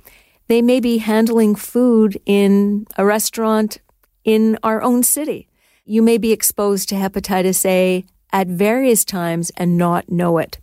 [0.46, 3.78] they may be handling food in a restaurant
[4.24, 5.48] in our own city.
[5.84, 10.58] You may be exposed to hepatitis A at various times and not know it.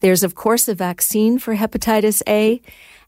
[0.00, 2.60] There's, of course, a vaccine for hepatitis A,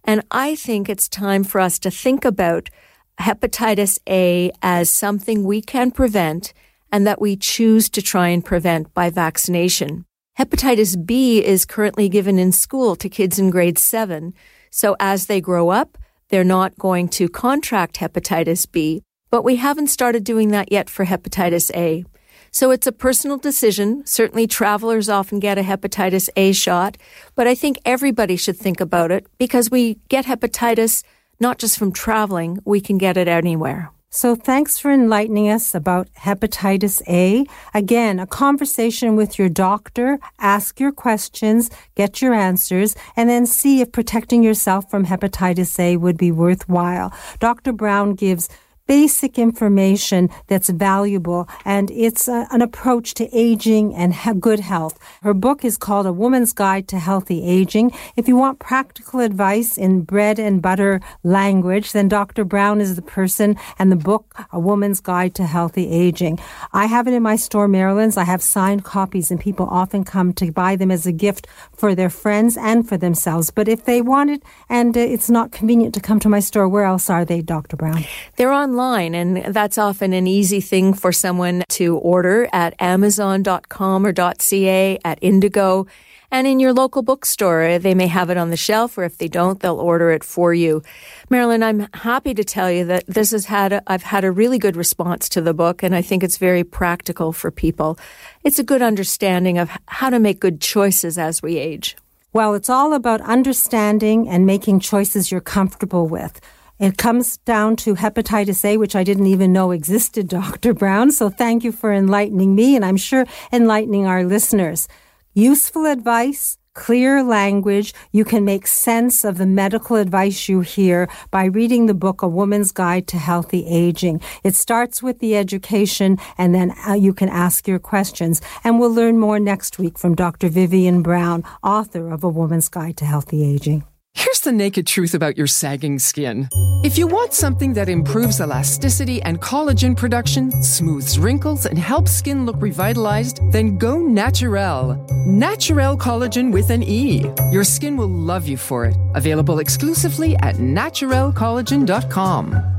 [0.05, 2.71] and I think it's time for us to think about
[3.19, 6.53] hepatitis A as something we can prevent
[6.93, 10.05] and that we choose to try and prevent by vaccination.
[10.39, 14.35] Hepatitis B is currently given in school to kids in grade seven.
[14.71, 15.99] So as they grow up,
[16.29, 21.05] they're not going to contract hepatitis B, but we haven't started doing that yet for
[21.05, 22.05] hepatitis A.
[22.51, 24.07] So it's a personal decision.
[24.07, 26.97] Certainly travelers often get a hepatitis A shot,
[27.35, 31.03] but I think everybody should think about it because we get hepatitis
[31.39, 33.91] not just from traveling, we can get it anywhere.
[34.17, 37.45] So thanks for enlightening us about hepatitis A.
[37.75, 43.83] Again, a conversation with your doctor, ask your questions, get your answers, and then see
[43.83, 47.13] if protecting yourself from hepatitis A would be worthwhile.
[47.41, 47.75] Dr.
[47.75, 48.49] Brown gives
[48.87, 54.99] basic information that's valuable, and it's a, an approach to aging and ha- good health.
[55.23, 57.93] Her book is called A Woman's Guide to Healthy Aging.
[58.17, 62.45] If you want practical advice in bread and butter language, then Dr.
[62.45, 66.39] Brown is the person, and the book, A Woman's Guide to Healthy Aging.
[66.73, 68.17] I have it in my store, Marilyn's.
[68.17, 71.95] I have signed copies, and people often come to buy them as a gift for
[71.95, 73.51] their friends and for themselves.
[73.51, 76.69] But if they want it and uh, it's not convenient to come to my store,
[76.69, 77.77] where else are they, Dr.
[77.77, 78.05] Brown?
[78.37, 84.07] They're on online, and that's often an easy thing for someone to order at Amazon.com
[84.07, 85.87] or .ca, at Indigo,
[86.31, 87.79] and in your local bookstore.
[87.79, 90.53] They may have it on the shelf, or if they don't, they'll order it for
[90.53, 90.83] you.
[91.31, 94.59] Marilyn, I'm happy to tell you that this has had a, I've had a really
[94.59, 97.99] good response to the book, and I think it's very practical for people.
[98.45, 101.97] It's a good understanding of how to make good choices as we age.
[102.33, 106.39] Well, it's all about understanding and making choices you're comfortable with.
[106.79, 110.75] It comes down to hepatitis A, which I didn't even know existed, Dr.
[110.75, 111.11] Brown.
[111.11, 114.89] So thank you for enlightening me and I'm sure enlightening our listeners.
[115.33, 117.95] Useful advice, clear language.
[118.13, 122.29] You can make sense of the medical advice you hear by reading the book, A
[122.29, 124.21] Woman's Guide to Healthy Aging.
[124.45, 128.41] It starts with the education and then uh, you can ask your questions.
[128.65, 130.49] And we'll learn more next week from Dr.
[130.49, 133.85] Vivian Brown, author of A Woman's Guide to Healthy Aging.
[134.17, 136.49] Here's the naked truth about your sagging skin.
[136.83, 142.47] If you want something that improves elasticity and collagen production, smooths wrinkles, and helps skin
[142.47, 144.97] look revitalized, then go Naturel.
[145.27, 147.31] Naturel collagen with an E.
[147.53, 148.97] Your skin will love you for it.
[149.15, 152.73] Available exclusively at naturelcollagen.com.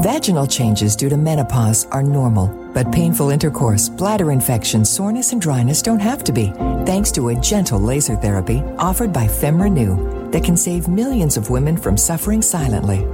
[0.00, 5.82] Vaginal changes due to menopause are normal, but painful intercourse, bladder infection, soreness, and dryness
[5.82, 6.50] don't have to be,
[6.84, 11.76] thanks to a gentle laser therapy offered by FemRenew that can save millions of women
[11.76, 13.06] from suffering silently.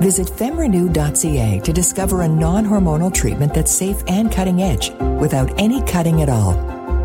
[0.00, 4.90] Visit femrenew.ca to discover a non hormonal treatment that's safe and cutting edge
[5.20, 6.52] without any cutting at all.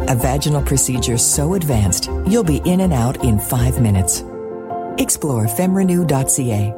[0.09, 4.23] A vaginal procedure so advanced, you'll be in and out in five minutes.
[4.97, 6.73] Explore femrenew.ca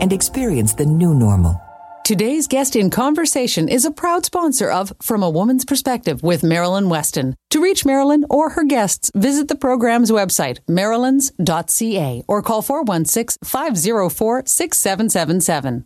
[0.00, 1.69] and experience the new normal.
[2.10, 6.88] Today's guest in conversation is a proud sponsor of From a Woman's Perspective with Marilyn
[6.88, 7.36] Weston.
[7.50, 14.42] To reach Marilyn or her guests, visit the program's website, marilyns.ca, or call 416 504
[14.44, 15.84] 6777.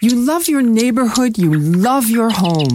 [0.00, 2.72] You love your neighborhood, you love your home.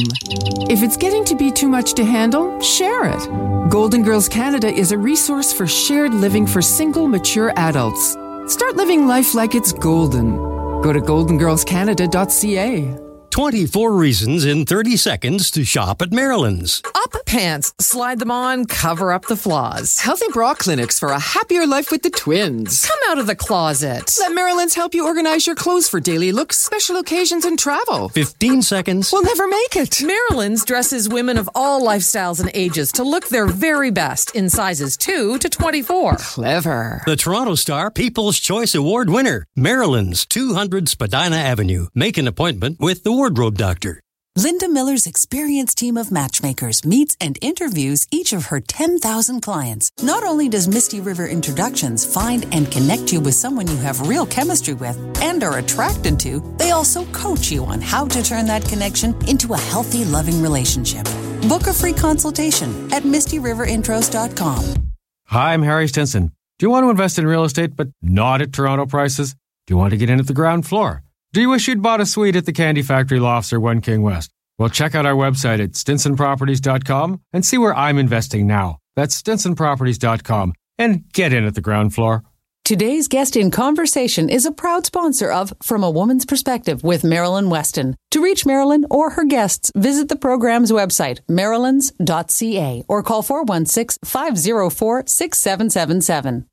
[0.70, 3.72] If it's getting to be too much to handle, share it.
[3.72, 8.12] Golden Girls Canada is a resource for shared living for single, mature adults.
[8.46, 10.51] Start living life like it's golden.
[10.82, 13.11] Go to goldengirlscanada.ca.
[13.32, 16.82] 24 reasons in 30 seconds to shop at Marilyn's.
[16.94, 20.00] Up pants, slide them on, cover up the flaws.
[20.00, 22.86] Healthy bra clinics for a happier life with the twins.
[22.86, 24.18] Come out of the closet.
[24.20, 28.10] Let Marilyn's help you organize your clothes for daily looks, special occasions, and travel.
[28.10, 29.14] 15 seconds.
[29.14, 30.02] We'll never make it.
[30.04, 34.98] Marilyn's dresses women of all lifestyles and ages to look their very best in sizes
[34.98, 36.18] 2 to 24.
[36.18, 37.02] Clever.
[37.06, 41.88] The Toronto Star People's Choice Award winner, Marilyn's 200 Spadina Avenue.
[41.96, 44.00] Make an appointment with the Wardrobe Doctor.
[44.36, 49.92] Linda Miller's experienced team of matchmakers meets and interviews each of her 10,000 clients.
[50.02, 54.26] Not only does Misty River Introductions find and connect you with someone you have real
[54.26, 58.66] chemistry with and are attracted to, they also coach you on how to turn that
[58.66, 61.06] connection into a healthy, loving relationship.
[61.48, 64.90] Book a free consultation at MistyRiverIntros.com.
[65.28, 66.32] Hi, I'm Harry Stinson.
[66.58, 69.36] Do you want to invest in real estate but not at Toronto prices?
[69.68, 71.04] Do you want to get in at the ground floor?
[71.34, 74.02] Do you wish you'd bought a suite at the Candy Factory Lofts or One King
[74.02, 74.32] West?
[74.60, 78.80] Well, check out our website at stinsonproperties.com and see where I'm investing now.
[78.98, 82.24] That's stinsonproperties.com and get in at the ground floor.
[82.66, 87.50] Today's guest in conversation is a proud sponsor of From a Woman's Perspective with Marilyn
[87.50, 87.96] Weston.
[88.12, 95.04] To reach Marilyn or her guests, visit the program's website, marilyns.ca, or call 416 504
[95.08, 96.46] 6777.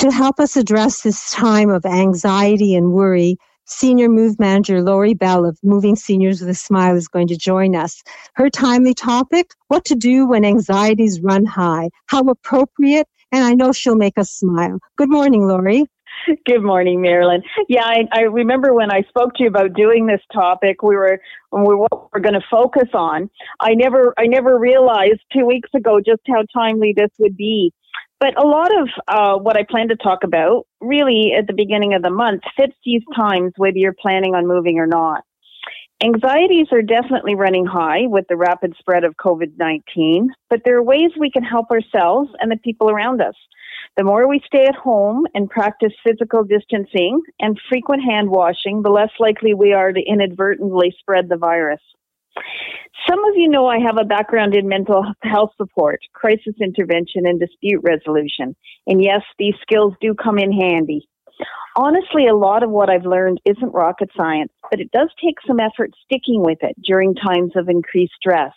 [0.00, 5.46] To help us address this time of anxiety and worry, Senior Move Manager Lori Bell
[5.46, 8.02] of Moving Seniors with a Smile is going to join us.
[8.34, 13.72] Her timely topic what to do when anxieties run high, how appropriate, and I know
[13.72, 14.80] she'll make us smile.
[14.96, 15.86] Good morning, Lori.
[16.44, 17.42] Good morning, Marilyn.
[17.68, 21.20] Yeah, I, I remember when I spoke to you about doing this topic, we were
[21.52, 23.30] we were what we're going to focus on.
[23.60, 27.72] I never I never realized two weeks ago just how timely this would be.
[28.18, 31.94] But a lot of uh, what I plan to talk about, really at the beginning
[31.94, 35.22] of the month, fits these times, whether you're planning on moving or not.
[36.02, 40.82] Anxieties are definitely running high with the rapid spread of COVID 19, but there are
[40.82, 43.34] ways we can help ourselves and the people around us.
[43.96, 48.90] The more we stay at home and practice physical distancing and frequent hand washing, the
[48.90, 51.80] less likely we are to inadvertently spread the virus.
[53.08, 57.38] Some of you know I have a background in mental health support, crisis intervention, and
[57.38, 58.56] dispute resolution.
[58.86, 61.08] And yes, these skills do come in handy.
[61.76, 65.60] Honestly, a lot of what I've learned isn't rocket science, but it does take some
[65.60, 68.52] effort sticking with it during times of increased stress.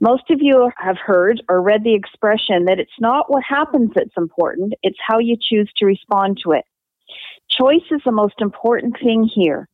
[0.00, 4.16] Most of you have heard or read the expression that it's not what happens that's
[4.16, 6.64] important, it's how you choose to respond to it.
[7.48, 9.68] Choice is the most important thing here.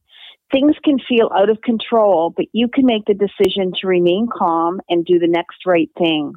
[0.53, 4.81] Things can feel out of control, but you can make the decision to remain calm
[4.89, 6.33] and do the next right thing.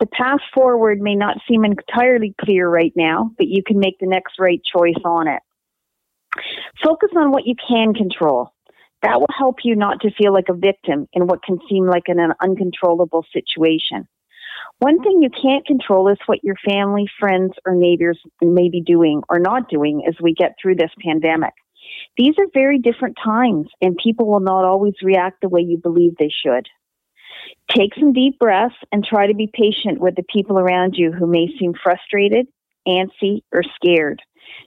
[0.00, 4.06] The path forward may not seem entirely clear right now, but you can make the
[4.06, 5.42] next right choice on it.
[6.82, 8.52] Focus on what you can control.
[9.02, 12.04] That will help you not to feel like a victim in what can seem like
[12.08, 14.08] an uncontrollable situation.
[14.80, 19.22] One thing you can't control is what your family, friends, or neighbors may be doing
[19.28, 21.54] or not doing as we get through this pandemic.
[22.16, 26.16] These are very different times, and people will not always react the way you believe
[26.16, 26.66] they should.
[27.74, 31.26] Take some deep breaths and try to be patient with the people around you who
[31.26, 32.46] may seem frustrated,
[32.86, 34.22] antsy, or scared.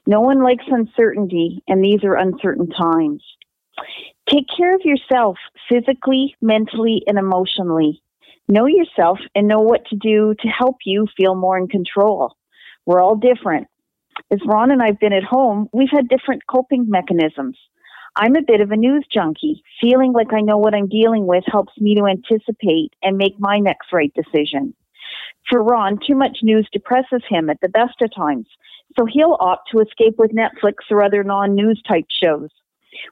[0.05, 3.24] No one likes uncertainty, and these are uncertain times.
[4.30, 5.38] Take care of yourself
[5.69, 8.01] physically, mentally, and emotionally.
[8.47, 12.36] Know yourself and know what to do to help you feel more in control.
[12.86, 13.67] We're all different,
[14.32, 17.57] as Ron and I've been at home, we've had different coping mechanisms.
[18.15, 19.63] I'm a bit of a news junkie.
[19.80, 23.59] Feeling like I know what I'm dealing with helps me to anticipate and make my
[23.59, 24.74] next right decision.
[25.49, 28.47] For Ron, too much news depresses him at the best of times,
[28.97, 32.49] so he'll opt to escape with Netflix or other non news type shows.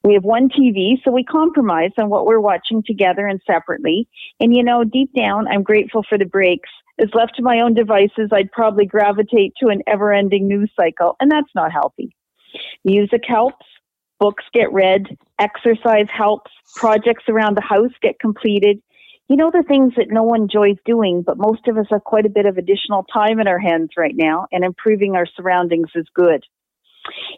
[0.03, 4.07] We have one TV, so we compromise on what we're watching together and separately.
[4.39, 6.70] And you know, deep down, I'm grateful for the breaks
[7.00, 11.16] is left to my own devices, I'd probably gravitate to an ever ending news cycle,
[11.20, 12.16] and that's not healthy.
[12.84, 13.66] Music helps,
[14.20, 18.82] books get read, exercise helps, projects around the house get completed.
[19.28, 22.26] You know, the things that no one enjoys doing, but most of us have quite
[22.26, 26.08] a bit of additional time in our hands right now, and improving our surroundings is
[26.14, 26.43] good.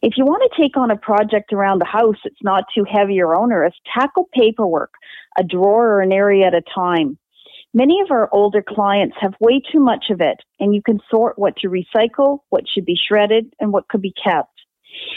[0.01, 3.21] If you want to take on a project around the house that's not too heavy
[3.21, 4.93] or onerous, tackle paperwork,
[5.37, 7.17] a drawer or an area at a time.
[7.73, 11.39] Many of our older clients have way too much of it, and you can sort
[11.39, 14.49] what to recycle, what should be shredded, and what could be kept.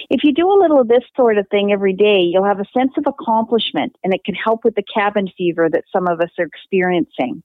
[0.09, 2.79] If you do a little of this sort of thing every day, you'll have a
[2.79, 6.31] sense of accomplishment, and it can help with the cabin fever that some of us
[6.39, 7.43] are experiencing.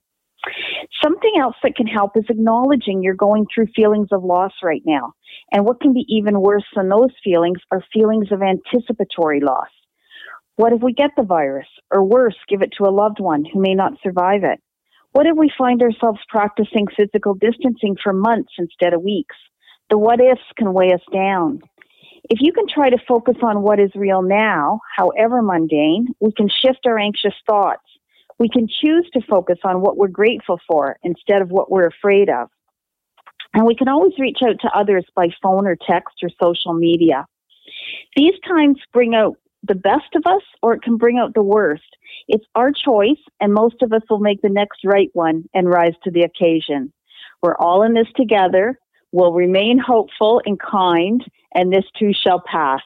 [1.03, 5.13] Something else that can help is acknowledging you're going through feelings of loss right now.
[5.51, 9.69] And what can be even worse than those feelings are feelings of anticipatory loss.
[10.55, 11.67] What if we get the virus?
[11.91, 14.61] Or worse, give it to a loved one who may not survive it?
[15.11, 19.35] What if we find ourselves practicing physical distancing for months instead of weeks?
[19.89, 21.61] The what ifs can weigh us down.
[22.29, 26.47] If you can try to focus on what is real now, however mundane, we can
[26.47, 27.81] shift our anxious thoughts.
[28.37, 32.29] We can choose to focus on what we're grateful for instead of what we're afraid
[32.29, 32.49] of.
[33.53, 37.25] And we can always reach out to others by phone or text or social media.
[38.15, 41.97] These times bring out the best of us or it can bring out the worst.
[42.27, 45.95] It's our choice, and most of us will make the next right one and rise
[46.03, 46.93] to the occasion.
[47.41, 48.79] We're all in this together.
[49.11, 51.23] We'll remain hopeful and kind,
[51.55, 52.81] and this too shall pass.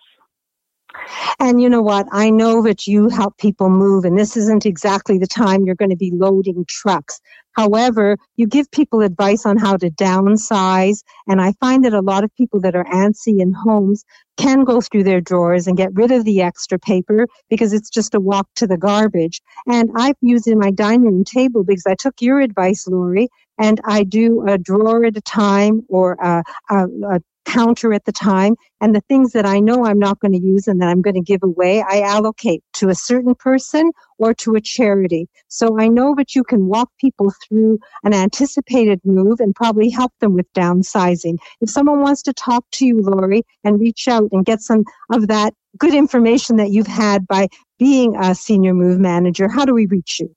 [1.40, 2.08] And you know what?
[2.12, 5.90] I know that you help people move, and this isn't exactly the time you're going
[5.92, 7.20] to be loading trucks.
[7.54, 11.04] However, you give people advice on how to downsize.
[11.28, 14.04] And I find that a lot of people that are antsy in homes
[14.38, 18.16] can go through their drawers and get rid of the extra paper because it's just
[18.16, 19.42] a walk to the garbage.
[19.68, 23.30] And I've used in my dining room table because I took your advice, Lori,
[23.60, 28.12] and I do a drawer at a time or a, a, a counter at the
[28.12, 28.56] time.
[28.82, 31.16] And the things that I know I'm not going to use and that I'm going
[31.16, 35.28] to give away, I allocate to a certain person or to a charity.
[35.48, 40.14] So I know that you can walk people through an anticipated move and probably help
[40.20, 41.38] them with downsizing.
[41.62, 45.28] If someone wants to talk to you, Lori, and reach out and get some of
[45.28, 47.48] that good information that you've had by
[47.80, 50.34] being a senior move manager, how do we reach you?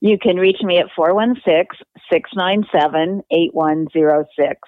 [0.00, 1.66] You can reach me at 416
[2.12, 4.60] 697 8106.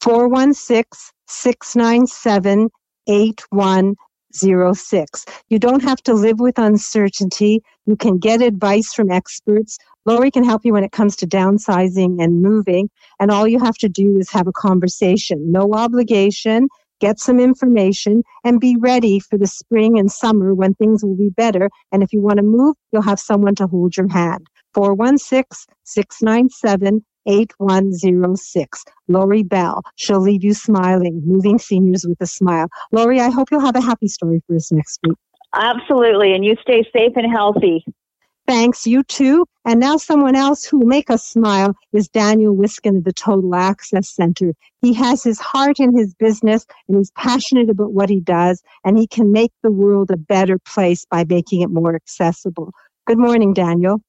[0.00, 2.70] 416 697
[3.08, 5.24] 8106.
[5.48, 7.62] You don't have to live with uncertainty.
[7.86, 9.78] You can get advice from experts.
[10.04, 12.90] Lori can help you when it comes to downsizing and moving.
[13.18, 15.50] And all you have to do is have a conversation.
[15.50, 16.68] No obligation.
[17.00, 21.30] Get some information and be ready for the spring and summer when things will be
[21.30, 21.68] better.
[21.92, 24.46] And if you want to move, you'll have someone to hold your hand.
[24.74, 28.84] 416 697 8106.
[29.08, 29.82] Lori Bell.
[29.96, 32.68] She'll leave you smiling, moving seniors with a smile.
[32.92, 35.16] Lori, I hope you'll have a happy story for us next week.
[35.54, 36.34] Absolutely.
[36.34, 37.84] And you stay safe and healthy.
[38.46, 39.44] Thanks, you too.
[39.64, 43.56] And now someone else who will make us smile is Daniel Wiskin of the Total
[43.56, 44.52] Access Center.
[44.82, 48.96] He has his heart in his business and he's passionate about what he does and
[48.96, 52.72] he can make the world a better place by making it more accessible.
[53.06, 54.00] Good morning, Daniel.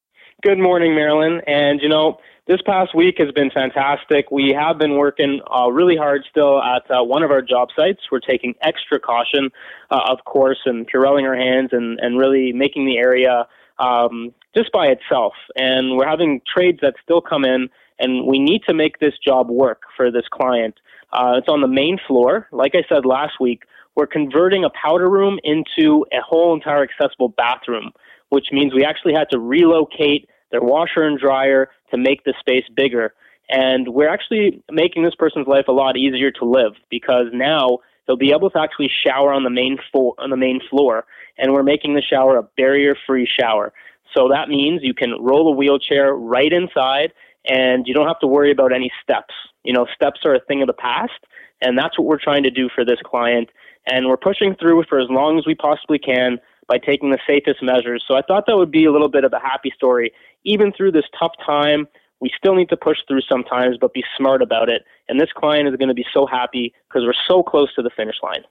[0.44, 1.42] Good morning, Marilyn.
[1.48, 4.30] And you know, this past week has been fantastic.
[4.30, 8.02] We have been working uh, really hard still at uh, one of our job sites.
[8.12, 9.50] We're taking extra caution,
[9.90, 13.48] uh, of course, and Purelling our hands and, and really making the area
[13.80, 15.34] um, just by itself.
[15.56, 19.50] And we're having trades that still come in, and we need to make this job
[19.50, 20.76] work for this client.
[21.12, 22.48] Uh, it's on the main floor.
[22.52, 23.64] Like I said last week,
[23.96, 27.92] we're converting a powder room into a whole entire accessible bathroom,
[28.30, 32.66] which means we actually had to relocate their washer and dryer to make the space
[32.76, 33.14] bigger.
[33.50, 38.18] And we're actually making this person's life a lot easier to live because now they'll
[38.18, 41.06] be able to actually shower on the main fo- on the main floor,
[41.38, 43.74] and we're making the shower a barrier-free shower.
[44.16, 47.14] So that means you can roll a wheelchair right inside,
[47.50, 49.34] and you don't have to worry about any steps.
[49.64, 51.20] You know, steps are a thing of the past,
[51.62, 53.50] and that's what we're trying to do for this client.
[53.90, 57.64] And we're pushing through for as long as we possibly can by taking the safest
[57.64, 58.04] measures.
[58.08, 60.12] So I thought that would be a little bit of a happy story.
[60.44, 61.88] Even through this tough time,
[62.20, 64.84] we still need to push through sometimes, but be smart about it.
[65.08, 67.92] And this client is going to be so happy because we're so close to the
[67.96, 68.44] finish line.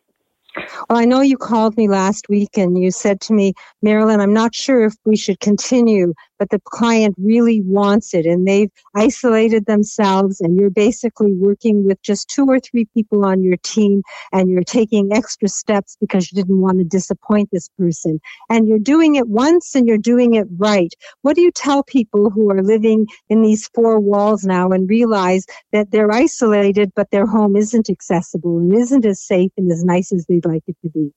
[0.89, 3.53] Well, I know you called me last week and you said to me,
[3.83, 8.47] Marilyn, I'm not sure if we should continue, but the client really wants it and
[8.47, 13.57] they've isolated themselves and you're basically working with just two or three people on your
[13.59, 18.21] team and you're taking extra steps because you didn't want to disappoint this person.
[18.51, 20.93] And you're doing it once and you're doing it right.
[21.23, 25.47] What do you tell people who are living in these four walls now and realize
[25.73, 30.13] that they're isolated, but their home isn't accessible and isn't as safe and as nice
[30.13, 31.13] as they'd like it to be?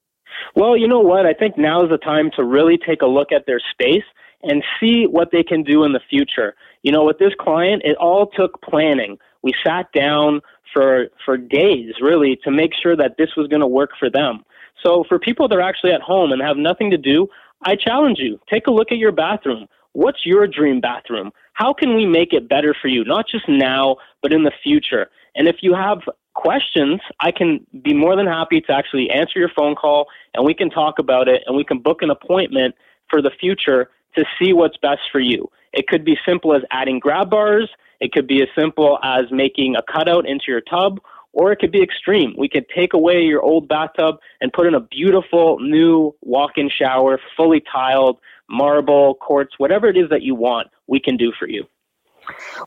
[0.56, 1.26] Well, you know what?
[1.26, 4.04] I think now is the time to really take a look at their space
[4.44, 6.56] and see what they can do in the future.
[6.84, 9.18] You know, with this client, it all took planning.
[9.42, 10.42] We sat down
[10.74, 14.44] for for days really to make sure that this was going to work for them.
[14.84, 17.28] So for people that are actually at home and have nothing to do,
[17.64, 19.68] I challenge you, take a look at your bathroom.
[19.94, 21.32] What's your dream bathroom?
[21.54, 25.10] How can we make it better for you, not just now, but in the future?
[25.36, 26.00] And if you have
[26.36, 30.54] questions, I can be more than happy to actually answer your phone call and we
[30.54, 32.76] can talk about it and we can book an appointment
[33.10, 35.50] for the future to see what's best for you.
[35.74, 37.70] It could be simple as adding grab bars.
[38.00, 41.00] It could be as simple as making a cutout into your tub,
[41.34, 42.34] or it could be extreme.
[42.38, 47.20] We could take away your old bathtub and put in a beautiful new walk-in shower,
[47.36, 51.66] fully tiled, marble, quartz, whatever it is that you want, we can do for you.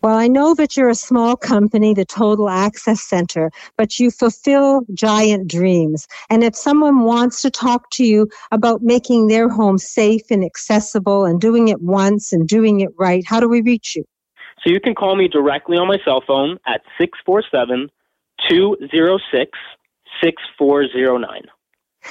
[0.03, 4.83] Well, I know that you're a small company, the Total Access Center, but you fulfill
[4.95, 6.07] giant dreams.
[6.31, 11.25] And if someone wants to talk to you about making their home safe and accessible
[11.25, 14.05] and doing it once and doing it right, how do we reach you?
[14.65, 17.91] So you can call me directly on my cell phone at 647
[18.49, 19.59] 206
[20.23, 21.43] 6409.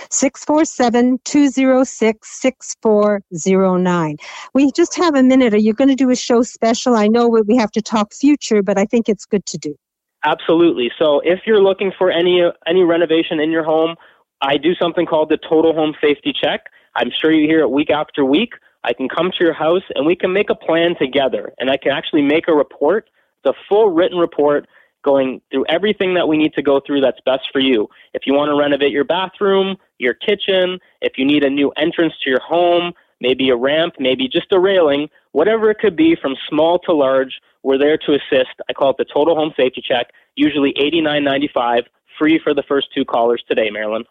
[0.10, 4.18] 647 206 6409.
[4.54, 5.54] We just have a minute.
[5.54, 6.96] Are you going to do a show special?
[6.96, 9.76] I know we have to talk future, but I think it's good to do.
[10.24, 10.92] Absolutely.
[11.00, 13.96] So if you're looking for any any renovation in your home,
[14.42, 16.66] I do something called the Total Home Safety Check.
[16.96, 18.54] I'm sure you hear it week after week.
[18.84, 21.78] I can come to your house and we can make a plan together, and I
[21.78, 23.10] can actually make a report,
[23.44, 24.68] the full written report
[25.04, 27.90] going through everything that we need to go through that's best for you.
[28.14, 32.14] If you want to renovate your bathroom, your kitchen, if you need a new entrance
[32.24, 36.36] to your home, maybe a ramp, maybe just a railing, whatever it could be from
[36.50, 38.52] small to large, we're there to assist.
[38.70, 41.84] I call it the total home safety check, usually $89.95,
[42.18, 44.04] free for the first two callers today, Marilyn.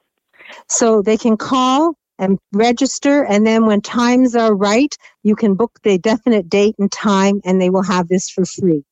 [0.69, 5.73] So they can call and register, and then when times are right, you can book
[5.83, 8.85] the definite date and time, and they will have this for free.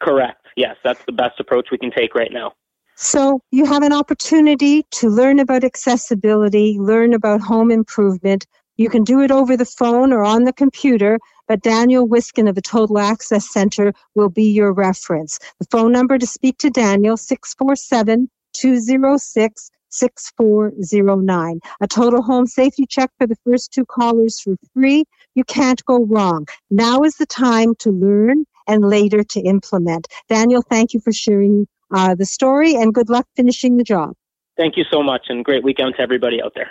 [0.00, 2.52] Correct yes, that's the best approach we can take right now.
[2.96, 8.46] So you have an opportunity to learn about accessibility, learn about home improvement.
[8.78, 12.54] You can do it over the phone or on the computer, but Daniel Wiskin of
[12.54, 15.38] the Total Access Center will be your reference.
[15.60, 21.60] The phone number to speak to Daniel, 647 206 6409.
[21.80, 25.04] A total home safety check for the first two callers for free.
[25.34, 26.46] You can't go wrong.
[26.70, 30.08] Now is the time to learn and later to implement.
[30.28, 34.14] Daniel, thank you for sharing uh, the story and good luck finishing the job.
[34.56, 36.70] Thank you so much and great weekend to everybody out there.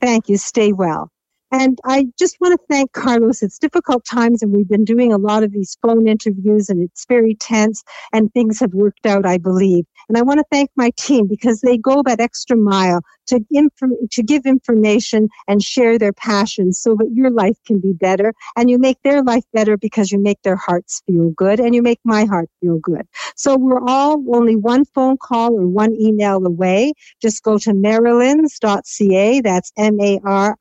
[0.00, 0.36] Thank you.
[0.36, 1.10] Stay well.
[1.52, 3.42] And I just want to thank Carlos.
[3.42, 7.06] It's difficult times, and we've been doing a lot of these phone interviews, and it's
[7.08, 9.84] very tense, and things have worked out, I believe.
[10.08, 13.72] And I want to thank my team because they go that extra mile to, inf-
[14.10, 18.34] to give information and share their passions so that your life can be better.
[18.56, 21.82] And you make their life better because you make their hearts feel good and you
[21.82, 23.06] make my heart feel good.
[23.36, 26.92] So we're all only one phone call or one email away.
[27.20, 29.40] Just go to marilyns.ca.
[29.40, 30.56] That's M-A-R-I-L-Y-N-S.ca.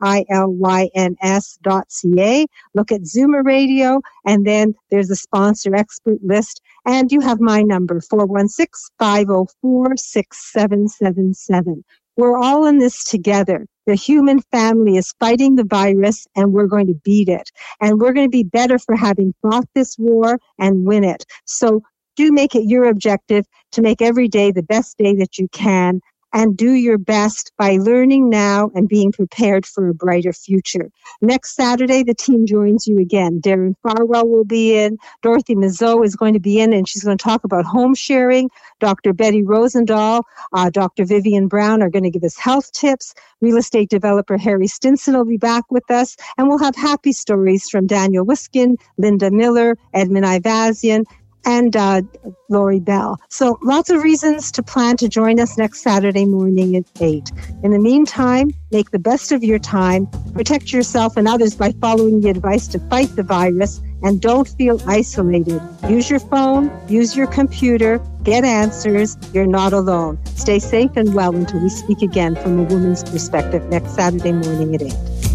[2.74, 7.62] Look at Zoomer Radio and then there's a sponsor expert list and you have my
[7.62, 11.84] number 416 504 6777.
[12.18, 13.66] We're all in this together.
[13.86, 17.52] The human family is fighting the virus and we're going to beat it.
[17.82, 21.26] And we're going to be better for having fought this war and win it.
[21.46, 21.82] So
[22.16, 26.02] do make it your objective to make every day the best day that you can
[26.36, 30.92] and do your best by learning now and being prepared for a brighter future.
[31.22, 33.40] Next Saturday, the team joins you again.
[33.40, 34.98] Darren Farwell will be in.
[35.22, 38.50] Dorothy Mazeau is going to be in, and she's going to talk about home sharing.
[38.82, 39.14] Dr.
[39.14, 41.06] Betty Rosendahl, uh, Dr.
[41.06, 43.14] Vivian Brown are going to give us health tips.
[43.40, 47.70] Real estate developer Harry Stinson will be back with us, and we'll have happy stories
[47.70, 51.06] from Daniel Wiskin, Linda Miller, Edmund Ivazian,
[51.46, 52.02] and uh,
[52.50, 53.20] Lori Bell.
[53.30, 57.32] So lots of reasons to plan to join us next Saturday morning at 8.
[57.64, 62.22] In the meantime, make the best of your time, protect yourself and others by following
[62.22, 65.62] the advice to fight the virus, and don't feel isolated.
[65.90, 69.18] Use your phone, use your computer, get answers.
[69.34, 70.20] You're not alone.
[70.36, 74.76] Stay safe and well until we speak again from a woman's perspective next Saturday morning
[74.76, 75.35] at 8.